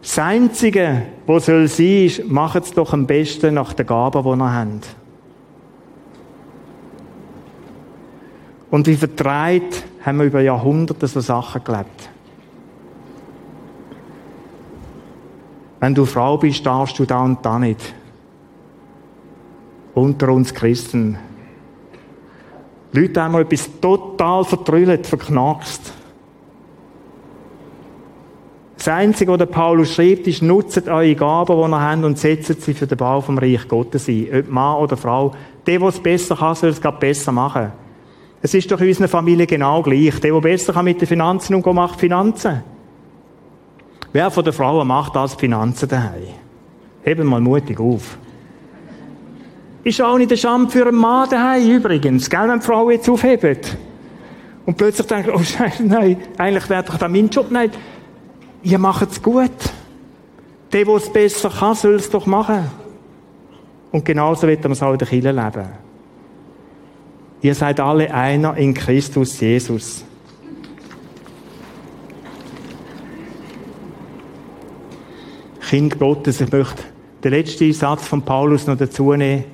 Das 0.00 0.18
Einzige, 0.18 1.02
was 1.28 1.46
soll 1.46 1.68
sein, 1.68 2.06
ist, 2.06 2.28
macht 2.28 2.64
es 2.64 2.72
doch 2.72 2.92
am 2.92 3.06
besten 3.06 3.54
nach 3.54 3.72
den 3.72 3.86
Gaben, 3.86 4.24
die 4.24 4.28
ihr 4.28 4.52
habt. 4.52 5.01
Und 8.72 8.86
wie 8.86 8.96
vertreibt 8.96 9.84
haben 10.02 10.16
wir 10.16 10.24
über 10.24 10.40
Jahrhunderte 10.40 11.06
so 11.06 11.20
Sachen 11.20 11.62
gelebt. 11.62 12.08
Wenn 15.78 15.94
du 15.94 16.06
Frau 16.06 16.38
bist, 16.38 16.64
darfst 16.64 16.98
du 16.98 17.04
da 17.04 17.22
und 17.22 17.44
da 17.44 17.58
nicht. 17.58 17.94
Unter 19.92 20.30
uns 20.30 20.54
Christen. 20.54 21.18
Leute 22.92 23.22
haben 23.22 23.34
etwas 23.34 23.68
total 23.78 24.42
vertrüllt, 24.42 25.06
verknackst. 25.06 25.92
Das 28.78 28.88
Einzige, 28.88 29.32
was 29.32 29.38
der 29.38 29.46
Paulus 29.46 29.92
schreibt, 29.92 30.26
ist, 30.26 30.40
nutzt 30.40 30.88
eure 30.88 31.14
Gaben, 31.14 31.54
die 31.54 31.70
ihr 31.70 31.80
habt, 31.80 32.04
und 32.04 32.18
setzt 32.18 32.62
sie 32.62 32.72
für 32.72 32.86
den 32.86 32.96
Bau 32.96 33.20
vom 33.20 33.36
Reich 33.36 33.68
Gottes 33.68 34.08
ein. 34.08 34.28
Ob 34.32 34.48
Mann 34.48 34.78
oder 34.78 34.96
Frau. 34.96 35.32
Der, 35.66 35.78
der 35.78 35.88
es 35.88 36.00
besser 36.00 36.36
kann, 36.36 36.54
soll 36.54 36.70
es 36.70 36.80
besser 36.80 37.32
machen. 37.32 37.70
Es 38.44 38.52
ist 38.54 38.70
doch 38.70 38.80
in 38.80 38.88
unserer 38.88 39.08
Familie 39.08 39.46
genau 39.46 39.82
gleich. 39.82 40.18
Der, 40.18 40.32
der 40.32 40.40
besser 40.40 40.72
kann 40.72 40.84
mit 40.84 41.00
den 41.00 41.06
Finanzen 41.06 41.54
umgehen, 41.54 41.76
macht 41.76 42.00
Finanzen. 42.00 42.62
Wer 44.12 44.30
von 44.30 44.44
den 44.44 44.52
Frauen 44.52 44.86
macht 44.86 45.14
das 45.14 45.34
Finanzen 45.34 45.88
daheim? 45.88 46.34
Heben 47.04 47.28
mal 47.28 47.40
mutig 47.40 47.78
auf. 47.78 48.18
Ist 49.84 50.02
auch 50.02 50.18
nicht 50.18 50.30
der 50.30 50.36
Scham 50.36 50.68
für 50.68 50.86
einen 50.86 50.96
Mann 50.96 51.28
daheim 51.30 51.68
übrigens, 51.68 52.28
gell, 52.28 52.48
wenn 52.48 52.60
die 52.60 52.66
Frau 52.66 52.90
jetzt 52.90 53.08
aufhebt. 53.08 53.76
Und 54.66 54.76
plötzlich 54.76 55.06
denkt, 55.06 55.30
oh 55.32 55.42
Scheiße, 55.42 55.84
nein, 55.84 56.16
eigentlich 56.36 56.68
wäre 56.68 56.84
doch 56.84 56.98
da 56.98 57.08
mein 57.08 57.28
Job. 57.28 57.46
Nein, 57.50 57.70
ihr 58.62 58.78
macht 58.78 59.10
es 59.10 59.22
gut. 59.22 59.50
Der, 60.72 60.84
der 60.84 60.94
es 60.94 61.12
besser 61.12 61.50
kann, 61.50 61.74
soll 61.74 61.94
es 61.94 62.10
doch 62.10 62.26
machen. 62.26 62.64
Und 63.90 64.04
genauso 64.04 64.46
wird 64.46 64.62
man 64.62 64.72
es 64.72 64.82
auch 64.82 64.92
in 64.92 64.98
der 64.98 65.08
Kirche 65.08 65.30
leben. 65.30 65.91
Ihr 67.42 67.56
seid 67.56 67.80
alle 67.80 68.14
einer 68.14 68.56
in 68.56 68.72
Christus 68.72 69.40
Jesus. 69.40 70.04
Kind 75.68 75.98
Gottes, 75.98 76.40
ich 76.40 76.52
möchte 76.52 76.84
den 77.24 77.32
letzten 77.32 77.72
Satz 77.72 78.06
von 78.06 78.22
Paulus 78.22 78.66
noch 78.66 78.76
dazu 78.76 79.12
nehmen. 79.14 79.44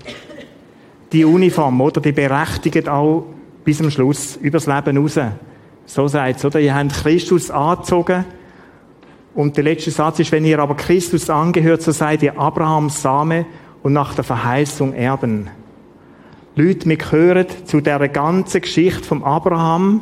Die 1.12 1.24
Uniform, 1.24 1.80
oder? 1.80 2.00
Die 2.00 2.12
berechtigt 2.12 2.88
auch 2.88 3.24
bis 3.64 3.78
zum 3.78 3.90
Schluss, 3.90 4.36
übers 4.36 4.66
Leben 4.66 4.98
raus. 4.98 5.18
So 5.86 6.08
sagt 6.08 6.44
oder? 6.44 6.60
Ihr 6.60 6.74
habt 6.74 6.92
Christus 6.92 7.50
angezogen. 7.50 8.24
Und 9.34 9.56
der 9.56 9.64
letzte 9.64 9.92
Satz 9.92 10.18
ist, 10.18 10.32
wenn 10.32 10.44
ihr 10.44 10.58
aber 10.58 10.76
Christus 10.76 11.30
angehört, 11.30 11.80
so 11.80 11.92
seid 11.92 12.22
ihr 12.22 12.38
Abrahams 12.38 13.00
Same 13.00 13.46
und 13.82 13.94
nach 13.94 14.14
der 14.14 14.24
Verheißung 14.24 14.92
Erben. 14.92 15.48
Leute, 16.58 16.88
wir 16.88 16.96
gehören 16.96 17.46
zu 17.66 17.80
der 17.80 18.08
ganzen 18.08 18.60
Geschichte 18.60 19.04
vom 19.04 19.22
Abraham. 19.22 20.00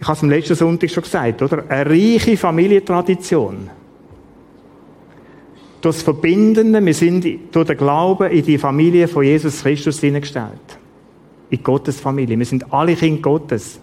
Ich 0.00 0.06
habe 0.06 0.16
es 0.16 0.22
am 0.22 0.30
letzten 0.30 0.54
Sonntag 0.54 0.88
schon 0.92 1.02
gesagt, 1.02 1.42
oder? 1.42 1.64
Eine 1.68 1.90
reiche 1.90 2.36
Familientradition. 2.36 3.68
Durch 5.80 5.96
das 5.96 6.02
Verbindende, 6.04 6.84
wir 6.84 6.94
sind 6.94 7.26
durch 7.50 7.66
den 7.66 7.76
Glauben 7.76 8.30
in 8.30 8.44
die 8.44 8.58
Familie 8.58 9.08
von 9.08 9.24
Jesus 9.24 9.64
Christus 9.64 9.98
hineingestellt. 9.98 10.78
In 11.50 11.60
Gottes 11.64 11.98
Familie. 11.98 12.38
Wir 12.38 12.46
sind 12.46 12.72
alle 12.72 12.94
Kinder 12.94 13.22
Gottes. 13.22 13.80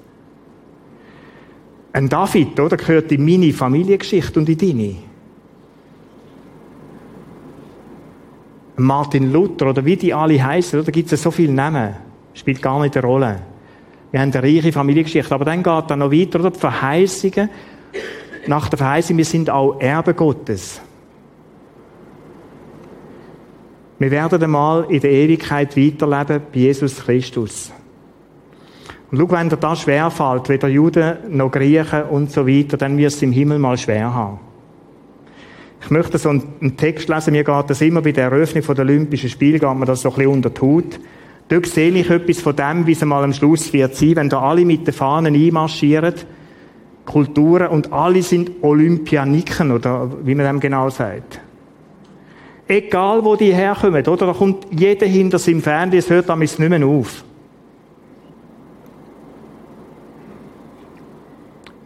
Ein 1.92 2.08
David, 2.08 2.58
oder, 2.62 2.78
gehört 2.78 3.12
in 3.12 3.26
meine 3.26 3.52
Familiengeschichte 3.52 4.40
und 4.40 4.48
in 4.48 4.58
deine. 4.58 4.96
Martin 8.76 9.32
Luther 9.32 9.70
oder 9.70 9.86
wie 9.86 9.96
die 9.96 10.14
alle 10.14 10.44
heißen, 10.44 10.80
oder 10.80 10.92
gibt 10.92 11.12
es 11.12 11.22
so 11.22 11.32
viele 11.32 11.54
Namen. 11.54 11.96
Spielt 12.34 12.62
gar 12.62 12.82
nicht 12.82 12.98
eine 12.98 13.06
Rolle. 13.06 13.40
Wir 14.12 14.22
haben 14.22 14.32
eine 14.32 14.44
reiche 14.44 14.72
Familiengeschichte. 14.72 15.34
Aber 15.34 15.46
dann 15.46 15.64
geht 15.64 15.84
dann 15.90 16.00
noch 16.00 16.12
weiter, 16.12 16.40
oder? 16.40 16.52
Die 16.52 16.60
Verheißungen. 16.60 17.50
Nach 18.48 18.68
der 18.68 18.78
Verheißung, 18.78 19.18
wir 19.18 19.26
sind 19.26 19.50
auch 19.50 19.80
Erbe 19.80 20.14
Gottes. 20.14 20.82
Wir 24.00 24.12
werden 24.12 24.44
einmal 24.44 24.86
in 24.90 25.00
der 25.00 25.12
Ewigkeit 25.12 25.78
weiterleben 25.78 26.42
bei 26.52 26.60
Jesus 26.60 27.04
Christus. 27.06 27.72
Und 29.10 29.20
schau, 29.20 29.32
wenn 29.32 29.50
dir 29.50 29.58
das 29.58 29.82
schwerfällt, 29.82 30.50
weder 30.50 30.68
Juden 30.68 31.18
noch 31.30 31.52
Griechen 31.52 32.04
und 32.04 32.32
so 32.32 32.46
weiter, 32.48 32.78
dann 32.78 32.98
wirst 32.98 33.22
du 33.22 33.26
im 33.26 33.32
Himmel 33.32 33.60
mal 33.60 33.78
schwer 33.78 34.14
haben. 34.14 34.40
Ich 35.84 35.92
möchte 35.92 36.18
so 36.18 36.30
einen 36.30 36.78
Text 36.78 37.10
lesen, 37.10 37.34
mir 37.34 37.44
geht 37.44 37.70
das 37.70 37.82
immer 37.82 38.02
bei 38.02 38.14
der 38.14 38.26
Eröffnung 38.26 38.64
der 38.64 38.86
Olympischen 38.86 39.30
Spiele, 39.30 39.60
geht 39.60 39.76
mir 39.76 39.86
das 39.86 40.02
so 40.02 40.10
ein 40.10 40.16
bisschen 40.16 40.32
unter 40.32 40.50
die 40.50 40.62
Haut. 40.62 41.00
Dort 41.50 41.66
sehe 41.66 41.92
ich 41.92 42.10
etwas 42.10 42.40
von 42.40 42.56
dem, 42.56 42.88
wie 42.88 42.94
es 42.94 43.04
mal 43.04 43.24
am 43.24 43.34
Schluss 43.34 43.74
wird 43.74 43.96
sein, 43.96 44.16
wenn 44.16 44.30
da 44.30 44.42
alle 44.42 44.64
mit 44.64 44.88
den 44.88 44.94
Fahnen 44.94 45.36
einmarschieren, 45.36 46.14
Kulturen, 47.06 47.68
und 47.68 47.92
alle 47.92 48.24
sind 48.24 48.52
Olympianiken, 48.62 49.72
oder 49.72 50.10
wie 50.24 50.36
man 50.36 50.46
dem 50.46 50.60
genau 50.62 50.90
sagt. 50.90 51.42
Egal, 52.66 53.26
wo 53.26 53.36
die 53.36 53.54
herkommen, 53.54 54.08
oder? 54.08 54.28
Da 54.28 54.34
kommt 54.34 54.68
jeder 54.72 55.06
hinter 55.06 55.38
seinem 55.38 55.62
Fernsehen, 55.62 56.00
es 56.00 56.10
hört 56.10 56.30
damit 56.30 56.58
nicht 56.58 56.70
mehr 56.70 56.88
auf. 56.88 57.26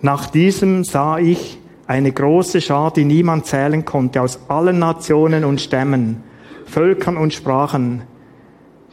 Nach 0.03 0.29
diesem 0.29 0.83
sah 0.83 1.17
ich 1.17 1.57
eine 1.87 2.11
große 2.11 2.59
Schar, 2.59 2.91
die 2.91 3.05
niemand 3.05 3.45
zählen 3.45 3.85
konnte, 3.85 4.21
aus 4.21 4.39
allen 4.49 4.79
Nationen 4.79 5.45
und 5.45 5.61
Stämmen, 5.61 6.21
Völkern 6.65 7.15
und 7.17 7.33
Sprachen. 7.33 8.03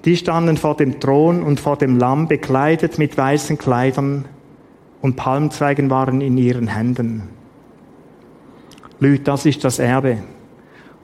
Die 0.04 0.16
standen 0.16 0.56
vor 0.56 0.76
dem 0.76 1.00
Thron 1.00 1.42
und 1.42 1.58
vor 1.58 1.76
dem 1.76 1.98
Lamm 1.98 2.28
bekleidet 2.28 2.98
mit 2.98 3.18
weißen 3.18 3.58
Kleidern 3.58 4.26
und 5.02 5.16
Palmzweigen 5.16 5.90
waren 5.90 6.20
in 6.20 6.38
ihren 6.38 6.68
Händen. 6.68 7.24
Leute, 9.00 9.24
das 9.24 9.44
ist 9.44 9.64
das 9.64 9.78
Erbe. 9.80 10.18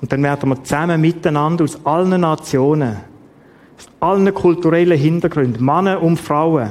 Und 0.00 0.12
dann 0.12 0.22
werden 0.22 0.48
wir 0.48 0.62
zusammen 0.62 1.00
miteinander 1.00 1.64
aus 1.64 1.84
allen 1.84 2.20
Nationen, 2.20 2.96
aus 3.76 3.88
allen 3.98 4.32
kulturellen 4.32 4.96
Hintergründen, 4.96 5.64
Männer 5.64 6.00
und 6.00 6.18
Frauen, 6.18 6.70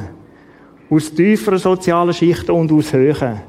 aus 0.89 1.13
tieferen 1.13 1.59
sozialen 1.59 2.13
Schichten 2.13 2.51
und 2.51 2.71
aus 2.71 2.93
höheren, 2.93 3.41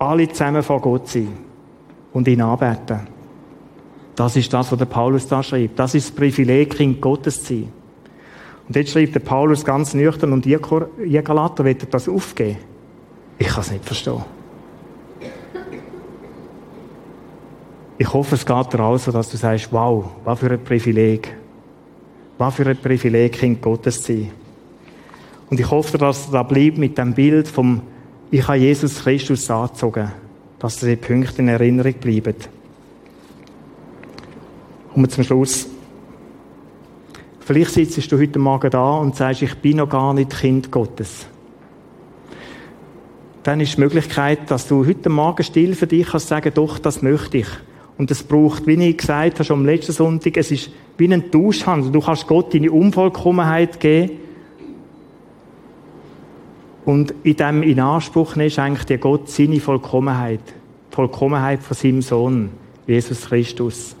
alle 0.00 0.28
zusammen 0.28 0.62
vor 0.62 0.80
Gott 0.80 1.08
sein 1.08 1.28
und 2.12 2.26
ihn 2.26 2.40
anbeten. 2.40 3.00
Das 4.16 4.34
ist 4.34 4.52
das, 4.52 4.72
was 4.72 4.78
der 4.78 4.86
Paulus 4.86 5.28
da 5.28 5.42
schreibt. 5.42 5.78
Das 5.78 5.94
ist 5.94 6.08
das 6.08 6.16
Privileg, 6.16 6.76
Kind 6.76 7.00
Gottes 7.00 7.44
zu 7.44 7.54
sein. 7.54 7.72
Und 8.66 8.76
jetzt 8.76 8.92
schreibt 8.92 9.14
der 9.14 9.20
Paulus 9.20 9.64
ganz 9.64 9.94
nüchtern 9.94 10.32
und 10.32 10.46
ihr, 10.46 10.58
Galater, 10.58 11.64
wollt 11.64 11.92
das 11.92 12.08
aufgeben? 12.08 12.56
Ich 13.38 13.48
kann 13.48 13.60
es 13.60 13.70
nicht 13.70 13.84
verstehen. 13.84 14.22
Ich 17.98 18.12
hoffe, 18.12 18.34
es 18.36 18.46
geht 18.46 18.72
dir 18.72 18.80
also, 18.80 19.12
dass 19.12 19.30
du 19.30 19.36
sagst, 19.36 19.68
wow, 19.70 20.04
was 20.24 20.38
für 20.38 20.50
ein 20.50 20.64
Privileg. 20.64 21.34
Was 22.38 22.54
für 22.54 22.66
ein 22.66 22.76
Privileg, 22.76 23.32
Kind 23.32 23.60
Gottes 23.60 24.02
zu 24.02 24.14
sein. 24.14 24.30
Und 25.50 25.60
ich 25.60 25.70
hoffe, 25.70 25.98
dass 25.98 26.26
du 26.26 26.32
da 26.32 26.42
bleibt 26.42 26.78
mit 26.78 26.96
dem 26.96 27.12
Bild 27.12 27.48
vom 27.48 27.82
ich 28.30 28.46
habe 28.46 28.58
Jesus 28.58 29.02
Christus 29.02 29.50
angezogen, 29.50 30.10
dass 30.58 30.76
diese 30.76 30.96
Punkte 30.96 31.42
in 31.42 31.48
Erinnerung 31.48 31.94
bleiben. 31.94 32.34
Wir 34.94 35.08
zum 35.08 35.24
Schluss. 35.24 35.66
Vielleicht 37.40 37.72
sitzt 37.72 38.12
du 38.12 38.18
heute 38.18 38.38
Morgen 38.38 38.70
da 38.70 38.98
und 38.98 39.16
sagst, 39.16 39.42
ich 39.42 39.54
bin 39.56 39.78
noch 39.78 39.88
gar 39.88 40.14
nicht 40.14 40.38
Kind 40.38 40.70
Gottes. 40.70 41.26
Dann 43.42 43.60
ist 43.60 43.76
die 43.76 43.80
Möglichkeit, 43.80 44.50
dass 44.50 44.68
du 44.68 44.86
heute 44.86 45.08
Morgen 45.08 45.42
still 45.42 45.74
für 45.74 45.86
dich 45.86 46.06
kannst 46.06 46.28
sagen, 46.28 46.52
doch, 46.54 46.78
das 46.78 47.02
möchte 47.02 47.38
ich. 47.38 47.48
Und 47.98 48.10
es 48.10 48.22
braucht, 48.22 48.66
wie 48.66 48.74
ich 48.74 48.98
gesagt 48.98 49.34
habe, 49.34 49.44
schon 49.44 49.60
am 49.60 49.66
letzten 49.66 49.92
Sonntag, 49.92 50.36
es 50.36 50.50
ist 50.50 50.70
wie 50.98 51.12
ein 51.12 51.30
Tauschhandel. 51.30 51.90
Du 51.90 52.00
kannst 52.00 52.26
Gott 52.26 52.54
deine 52.54 52.70
Unvollkommenheit 52.70 53.80
geben. 53.80 54.12
Und 56.90 57.14
in 57.22 57.36
dem 57.36 57.62
in 57.62 57.78
Anspruch 57.78 58.34
ist 58.34 58.58
eigentlich 58.58 58.84
der 58.84 58.98
Gott 58.98 59.28
seine 59.28 59.60
Vollkommenheit. 59.60 60.40
Die 60.90 60.96
Vollkommenheit 60.96 61.62
von 61.62 61.76
seinem 61.76 62.02
Sohn, 62.02 62.50
Jesus 62.84 63.28
Christus. 63.28 63.94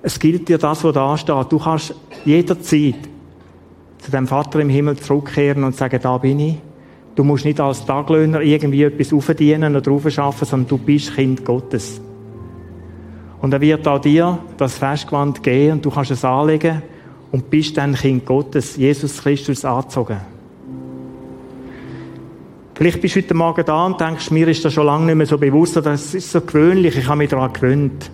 Es 0.00 0.18
gilt 0.18 0.48
dir 0.48 0.56
das, 0.56 0.82
was 0.84 0.94
da 0.94 1.18
steht. 1.18 1.52
Du 1.52 1.58
kannst 1.58 1.94
jederzeit 2.24 2.94
zu 3.98 4.10
dem 4.10 4.26
Vater 4.26 4.60
im 4.60 4.70
Himmel 4.70 4.96
zurückkehren 4.96 5.62
und 5.62 5.76
sagen, 5.76 6.00
da 6.02 6.16
bin 6.16 6.40
ich. 6.40 6.56
Du 7.14 7.22
musst 7.22 7.44
nicht 7.44 7.60
als 7.60 7.84
Taglöhner 7.84 8.40
irgendwie 8.40 8.84
etwas 8.84 9.12
aufdienen 9.12 9.76
oder 9.76 9.92
aufschaffen, 9.92 10.46
sondern 10.48 10.68
du 10.68 10.78
bist 10.78 11.14
Kind 11.14 11.44
Gottes. 11.44 12.00
Und 13.42 13.52
er 13.52 13.60
wird 13.60 13.86
auch 13.86 14.00
dir 14.00 14.38
das 14.56 14.78
Festgewand 14.78 15.42
geben 15.42 15.72
und 15.72 15.84
du 15.84 15.90
kannst 15.90 16.10
es 16.10 16.24
anlegen 16.24 16.82
und 17.32 17.50
bist 17.50 17.76
dann 17.76 17.94
Kind 17.94 18.24
Gottes, 18.26 18.76
Jesus 18.76 19.22
Christus 19.22 19.64
angezogen. 19.64 20.18
Vielleicht 22.74 23.00
bist 23.00 23.16
du 23.16 23.20
heute 23.20 23.34
Morgen 23.34 23.64
da 23.64 23.86
und 23.86 24.00
denkst, 24.00 24.30
mir 24.30 24.46
ist 24.46 24.64
das 24.64 24.72
schon 24.72 24.86
lange 24.86 25.06
nicht 25.06 25.16
mehr 25.16 25.26
so 25.26 25.36
bewusst, 25.36 25.76
oder 25.76 25.90
das 25.90 26.14
ist 26.14 26.30
so 26.30 26.40
gewöhnlich, 26.40 26.96
ich 26.96 27.08
habe 27.08 27.18
mich 27.18 27.30
daran 27.30 27.52
gewöhnt. 27.52 28.10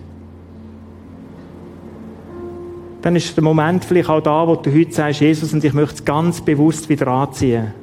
Dann 3.03 3.15
ist 3.15 3.37
der 3.37 3.43
Moment 3.43 3.85
vielleicht 3.85 4.09
auch 4.09 4.21
da, 4.21 4.47
wo 4.47 4.55
du 4.55 4.73
heute 4.73 4.91
sagst, 4.91 5.21
Jesus, 5.21 5.53
und 5.53 5.63
ich 5.63 5.73
möchte 5.73 5.95
es 5.95 6.05
ganz 6.05 6.41
bewusst 6.41 6.89
wieder 6.89 7.07
anziehen. 7.07 7.75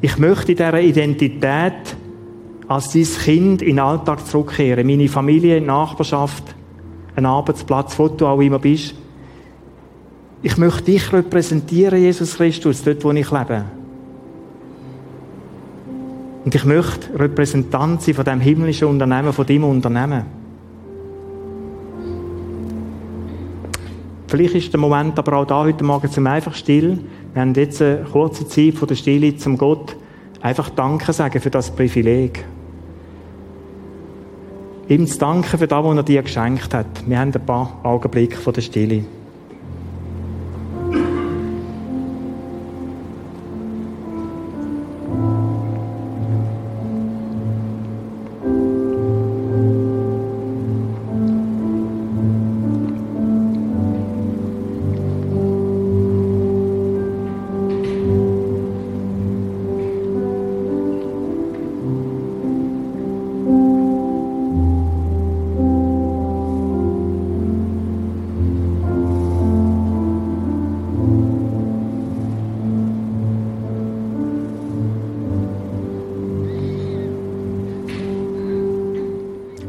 Ich 0.00 0.16
möchte 0.16 0.52
in 0.52 0.56
dieser 0.56 0.80
Identität 0.80 1.96
als 2.66 2.92
dein 2.92 3.04
Kind 3.04 3.60
in 3.60 3.76
den 3.76 3.80
Alltag 3.80 4.26
zurückkehren. 4.26 4.86
Meine 4.86 5.08
Familie, 5.08 5.60
Nachbarschaft, 5.60 6.54
ein 7.14 7.26
Arbeitsplatz, 7.26 7.98
wo 7.98 8.08
du 8.08 8.26
auch 8.26 8.40
immer 8.40 8.58
bist. 8.58 8.94
Ich 10.44 10.56
möchte 10.56 10.82
dich 10.82 11.12
repräsentieren, 11.12 12.00
Jesus 12.00 12.36
Christus, 12.36 12.82
dort, 12.82 13.04
wo 13.04 13.12
ich 13.12 13.30
lebe. 13.30 13.64
Und 16.44 16.52
ich 16.52 16.64
möchte 16.64 17.16
Repräsentant 17.16 18.02
sein 18.02 18.14
von 18.14 18.24
dem 18.24 18.40
himmlischen 18.40 18.88
Unternehmen, 18.88 19.32
von 19.32 19.46
deinem 19.46 19.64
Unternehmen. 19.64 20.24
Vielleicht 24.26 24.54
ist 24.54 24.72
der 24.72 24.80
Moment 24.80 25.16
aber 25.18 25.34
auch 25.34 25.44
da 25.44 25.62
heute 25.62 25.84
Morgen 25.84 26.10
zum 26.10 26.26
einfach 26.26 26.54
still. 26.54 26.98
Wir 27.34 27.42
haben 27.42 27.54
jetzt 27.54 27.80
eine 27.80 28.04
kurze 28.10 28.48
Zeit 28.48 28.74
von 28.74 28.88
der 28.88 28.96
Stille 28.96 29.36
zum 29.36 29.56
Gott 29.56 29.96
einfach 30.40 30.70
Danke 30.70 31.12
sagen 31.12 31.40
für 31.40 31.50
das 31.50 31.70
Privileg. 31.70 32.44
Ihm 34.88 35.06
zu 35.06 35.18
danken 35.18 35.58
für 35.58 35.68
das, 35.68 35.84
was 35.84 35.96
er 35.96 36.02
dir 36.02 36.22
geschenkt 36.22 36.74
hat. 36.74 36.86
Wir 37.06 37.20
haben 37.20 37.32
ein 37.32 37.46
paar 37.46 37.78
Augenblicke 37.84 38.36
von 38.36 38.52
der 38.52 38.62
Stille. 38.62 39.04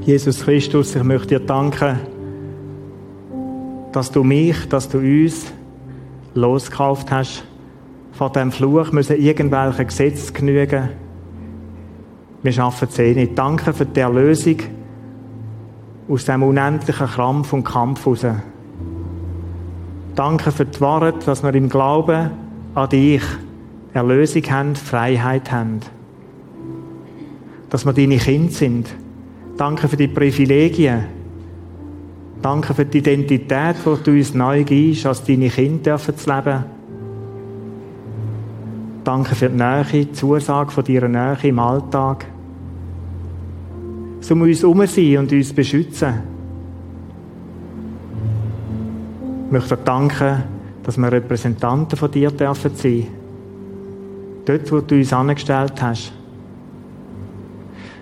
Jesus 0.05 0.43
Christus, 0.43 0.95
ich 0.95 1.03
möchte 1.03 1.27
dir 1.27 1.39
danken, 1.39 1.97
dass 3.93 4.11
du 4.11 4.21
mich, 4.21 4.67
dass 4.67 4.89
du 4.89 4.97
uns 4.97 5.45
losgekauft 6.33 7.09
hast. 7.09 7.45
Von 8.11 8.33
dem 8.33 8.51
Fluch 8.51 8.91
müssen 8.91 9.15
irgendwelche 9.15 9.85
Gesetze 9.85 10.33
genügen. 10.33 10.89
Wir 12.41 12.51
schaffen 12.51 12.89
es 12.91 12.99
eh 12.99 13.13
nicht. 13.13 13.37
Danke 13.37 13.71
für 13.71 13.85
die 13.85 14.01
Erlösung 14.01 14.57
aus 16.09 16.25
dem 16.25 16.43
unendlichen 16.43 17.07
Krampf 17.07 17.53
und 17.53 17.63
Kampf 17.63 18.05
raus. 18.05 18.25
Danke 20.15 20.51
für 20.51 20.65
die 20.65 20.81
Wahrheit, 20.81 21.25
dass 21.25 21.43
wir 21.43 21.55
im 21.55 21.69
Glauben 21.69 22.29
an 22.75 22.89
dich 22.89 23.23
Erlösung 23.93 24.43
haben, 24.49 24.75
Freiheit 24.75 25.49
haben. 25.49 25.79
Dass 27.69 27.85
wir 27.85 27.93
deine 27.93 28.17
Kinder 28.17 28.51
sind 28.51 29.02
Danke 29.63 29.87
für 29.87 29.95
die 29.95 30.09
Privilegien. 30.09 31.05
Danke 32.41 32.73
für 32.73 32.83
die 32.83 32.97
Identität, 32.97 33.77
die 33.85 34.03
du 34.03 34.11
uns 34.11 34.33
neu 34.33 34.61
gibst, 34.65 35.05
als 35.05 35.23
deine 35.23 35.47
Kinder 35.47 35.97
zu 35.97 36.11
leben. 36.11 36.65
Danke 39.05 39.35
für 39.35 39.49
die 39.49 39.55
Nähe, 39.55 39.85
die 39.89 40.11
Zusage 40.11 40.69
von 40.69 40.83
deiner 40.83 41.07
Nähe 41.07 41.37
im 41.43 41.59
Alltag. 41.59 42.25
So 44.19 44.35
muss 44.35 44.49
uns 44.49 44.63
um 44.65 44.85
sein 44.85 45.17
und 45.19 45.31
uns 45.31 45.53
beschützen. 45.53 46.13
Ich 49.45 49.51
möchte 49.53 49.77
dir 49.77 49.83
danken, 49.85 50.43
dass 50.83 50.97
wir 50.97 51.09
Repräsentanten 51.09 51.97
von 51.97 52.11
dir 52.11 52.31
dürfen. 52.31 53.07
Dort, 54.43 54.71
wo 54.73 54.81
du 54.81 54.95
uns 54.95 55.13
angestellt 55.13 55.81
hast. 55.81 56.11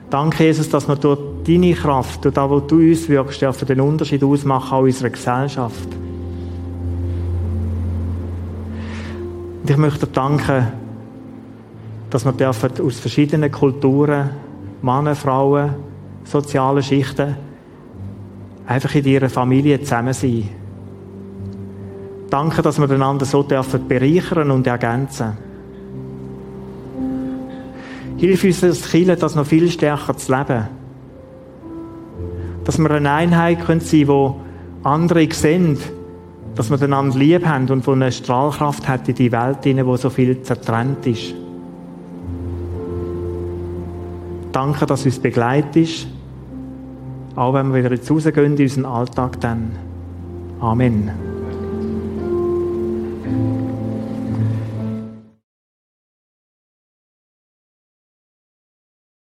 Danke, 0.09 0.45
Jesus, 0.45 0.67
dass 0.67 0.87
wir 0.87 0.95
durch 0.95 1.30
deine 1.47 1.73
Kraft, 1.73 2.23
durch 2.23 2.35
das, 2.35 2.49
was 2.49 2.67
du 2.67 2.75
uns 2.77 3.09
wirkst, 3.09 3.41
dürfen 3.41 3.67
den 3.67 3.81
Unterschied 3.81 4.23
ausmachen 4.23 4.79
in 4.79 4.85
unserer 4.85 5.09
Gesellschaft. 5.09 5.89
Und 9.61 9.69
ich 9.69 9.77
möchte 9.77 10.05
dir 10.05 10.11
danken, 10.13 10.67
dass 12.09 12.25
wir 12.25 12.33
dürfen 12.33 12.71
aus 12.85 12.99
verschiedenen 12.99 13.51
Kulturen, 13.51 14.29
Männer, 14.81 15.15
Frauen, 15.15 15.75
sozialen 16.23 16.83
Schichten, 16.83 17.35
einfach 18.67 18.93
in 18.95 19.05
ihrer 19.05 19.29
Familie 19.29 19.81
zusammen 19.81 20.13
sein. 20.13 20.49
Danke, 22.29 22.61
dass 22.61 22.79
wir 22.79 22.89
einander 22.89 23.25
so 23.25 23.43
dürfen 23.43 23.87
bereichern 23.87 24.51
und 24.51 24.65
ergänzen. 24.65 25.37
Hilf 28.17 28.43
uns 28.43 28.63
als 28.63 28.89
Kirche, 28.89 29.15
das 29.15 29.35
noch 29.35 29.45
viel 29.45 29.69
stärker 29.69 30.15
zu 30.15 30.31
leben. 30.31 30.80
Dass 32.65 32.77
wir 32.77 32.91
eine 32.91 33.11
Einheit 33.11 33.65
können 33.65 33.81
sein 33.81 34.05
können, 34.05 34.33
die 34.83 34.87
andere 34.87 35.33
sehen, 35.33 35.77
dass 36.55 36.69
wir 36.69 36.81
einander 36.81 37.17
lieb 37.17 37.45
haben 37.45 37.69
und 37.69 37.85
wo 37.87 37.91
eine 37.91 38.11
Strahlkraft 38.11 38.87
hat 38.87 39.07
in 39.07 39.15
die 39.15 39.31
Welt, 39.31 39.65
in 39.65 39.85
wo 39.85 39.95
so 39.95 40.09
viel 40.09 40.41
zertrennt 40.41 41.05
ist. 41.07 41.33
Danke, 44.51 44.85
dass 44.85 45.03
du 45.03 45.09
uns 45.09 45.19
begleitest, 45.19 46.07
auch 47.35 47.53
wenn 47.53 47.73
wir 47.73 47.83
wieder 47.83 47.95
jetzt 47.95 48.11
rausgehen 48.11 48.57
in 48.57 48.61
unseren 48.61 48.85
Alltag 48.85 49.39
dann. 49.39 49.71
Amen. 50.59 51.30